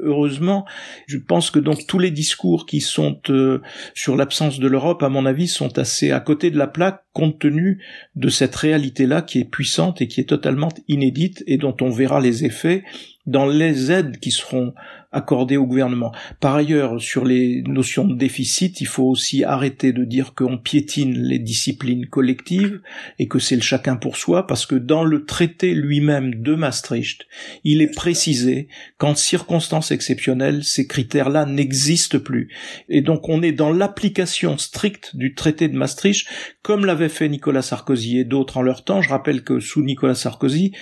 heureusement. 0.00 0.66
Je 1.06 1.18
pense 1.18 1.50
que 1.50 1.58
donc 1.58 1.86
tous 1.86 1.98
les 1.98 2.10
discours 2.10 2.66
qui 2.66 2.80
sont 2.80 3.20
euh, 3.30 3.60
sur 3.94 4.16
l'absence 4.16 4.58
de 4.58 4.68
l'Europe, 4.68 5.02
à 5.02 5.08
mon 5.08 5.26
avis, 5.26 5.48
sont 5.48 5.78
assez 5.78 6.10
à 6.10 6.20
côté 6.20 6.50
de 6.50 6.58
la 6.58 6.66
plaque 6.66 7.04
compte 7.12 7.38
tenu 7.38 7.82
de 8.16 8.28
cette 8.28 8.54
réalité-là 8.54 9.22
qui 9.22 9.40
est 9.40 9.44
puissante 9.44 10.00
et 10.00 10.08
qui 10.08 10.20
est 10.20 10.28
totalement 10.28 10.68
inédite 10.88 11.42
et 11.46 11.56
dont 11.56 11.76
on 11.80 11.90
verra 11.90 12.20
les 12.20 12.44
effets 12.44 12.84
dans 13.26 13.46
les 13.46 13.92
aides 13.92 14.18
qui 14.18 14.30
seront 14.30 14.74
accordé 15.12 15.56
au 15.56 15.66
gouvernement. 15.66 16.12
Par 16.38 16.54
ailleurs, 16.54 17.00
sur 17.00 17.24
les 17.24 17.62
notions 17.62 18.04
de 18.04 18.14
déficit, 18.14 18.80
il 18.80 18.86
faut 18.86 19.04
aussi 19.04 19.42
arrêter 19.44 19.92
de 19.92 20.04
dire 20.04 20.34
qu'on 20.34 20.56
piétine 20.56 21.18
les 21.18 21.38
disciplines 21.38 22.06
collectives 22.06 22.80
et 23.18 23.26
que 23.26 23.38
c'est 23.38 23.56
le 23.56 23.62
chacun 23.62 23.96
pour 23.96 24.16
soi, 24.16 24.46
parce 24.46 24.66
que 24.66 24.76
dans 24.76 25.04
le 25.04 25.24
traité 25.24 25.74
lui-même 25.74 26.36
de 26.36 26.54
Maastricht, 26.54 27.26
il 27.64 27.82
est 27.82 27.94
précisé 27.94 28.68
qu'en 28.98 29.14
circonstances 29.14 29.90
exceptionnelles, 29.90 30.62
ces 30.64 30.86
critères-là 30.86 31.44
n'existent 31.44 32.20
plus. 32.20 32.48
Et 32.88 33.00
donc 33.00 33.28
on 33.28 33.42
est 33.42 33.52
dans 33.52 33.72
l'application 33.72 34.58
stricte 34.58 35.16
du 35.16 35.34
traité 35.34 35.68
de 35.68 35.76
Maastricht, 35.76 36.26
comme 36.62 36.84
l'avait 36.84 37.08
fait 37.08 37.28
Nicolas 37.28 37.62
Sarkozy 37.62 38.18
et 38.18 38.24
d'autres 38.24 38.58
en 38.58 38.62
leur 38.62 38.84
temps. 38.84 39.02
Je 39.02 39.08
rappelle 39.08 39.42
que 39.42 39.58
sous 39.60 39.82
Nicolas 39.82 40.14
Sarkozy, 40.14 40.72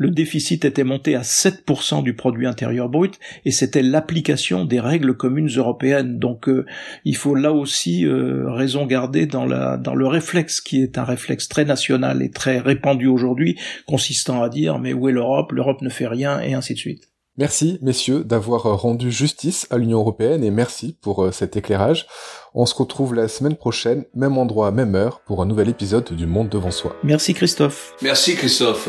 le 0.00 0.10
déficit 0.10 0.64
était 0.64 0.82
monté 0.82 1.14
à 1.14 1.20
7% 1.20 2.02
du 2.02 2.14
produit 2.14 2.46
intérieur 2.46 2.88
brut 2.88 3.20
et 3.44 3.50
c'était 3.50 3.82
l'application 3.82 4.64
des 4.64 4.80
règles 4.80 5.14
communes 5.14 5.50
européennes. 5.54 6.18
Donc 6.18 6.48
euh, 6.48 6.64
il 7.04 7.16
faut 7.16 7.34
là 7.34 7.52
aussi 7.52 8.06
euh, 8.06 8.50
raison 8.50 8.86
garder 8.86 9.26
dans, 9.26 9.44
la, 9.44 9.76
dans 9.76 9.94
le 9.94 10.06
réflexe 10.06 10.62
qui 10.62 10.82
est 10.82 10.96
un 10.96 11.04
réflexe 11.04 11.48
très 11.48 11.66
national 11.66 12.22
et 12.22 12.30
très 12.30 12.60
répandu 12.60 13.08
aujourd'hui, 13.08 13.58
consistant 13.86 14.42
à 14.42 14.48
dire 14.48 14.78
mais 14.78 14.94
où 14.94 15.06
est 15.10 15.12
l'Europe? 15.12 15.52
L'Europe 15.52 15.82
ne 15.82 15.90
fait 15.90 16.06
rien 16.06 16.40
et 16.40 16.54
ainsi 16.54 16.72
de 16.72 16.78
suite. 16.78 17.10
Merci, 17.36 17.78
messieurs, 17.82 18.24
d'avoir 18.24 18.62
rendu 18.80 19.12
justice 19.12 19.66
à 19.68 19.76
l'Union 19.76 19.98
européenne 19.98 20.42
et 20.42 20.50
merci 20.50 20.96
pour 21.02 21.24
euh, 21.24 21.30
cet 21.30 21.58
éclairage. 21.58 22.06
On 22.54 22.64
se 22.64 22.74
retrouve 22.74 23.14
la 23.14 23.28
semaine 23.28 23.56
prochaine, 23.56 24.06
même 24.14 24.38
endroit, 24.38 24.70
même 24.70 24.94
heure, 24.94 25.20
pour 25.26 25.42
un 25.42 25.46
nouvel 25.46 25.68
épisode 25.68 26.10
du 26.14 26.26
Monde 26.26 26.48
devant 26.48 26.70
soi. 26.70 26.96
Merci 27.04 27.34
Christophe. 27.34 27.92
Merci 28.00 28.34
Christophe. 28.34 28.88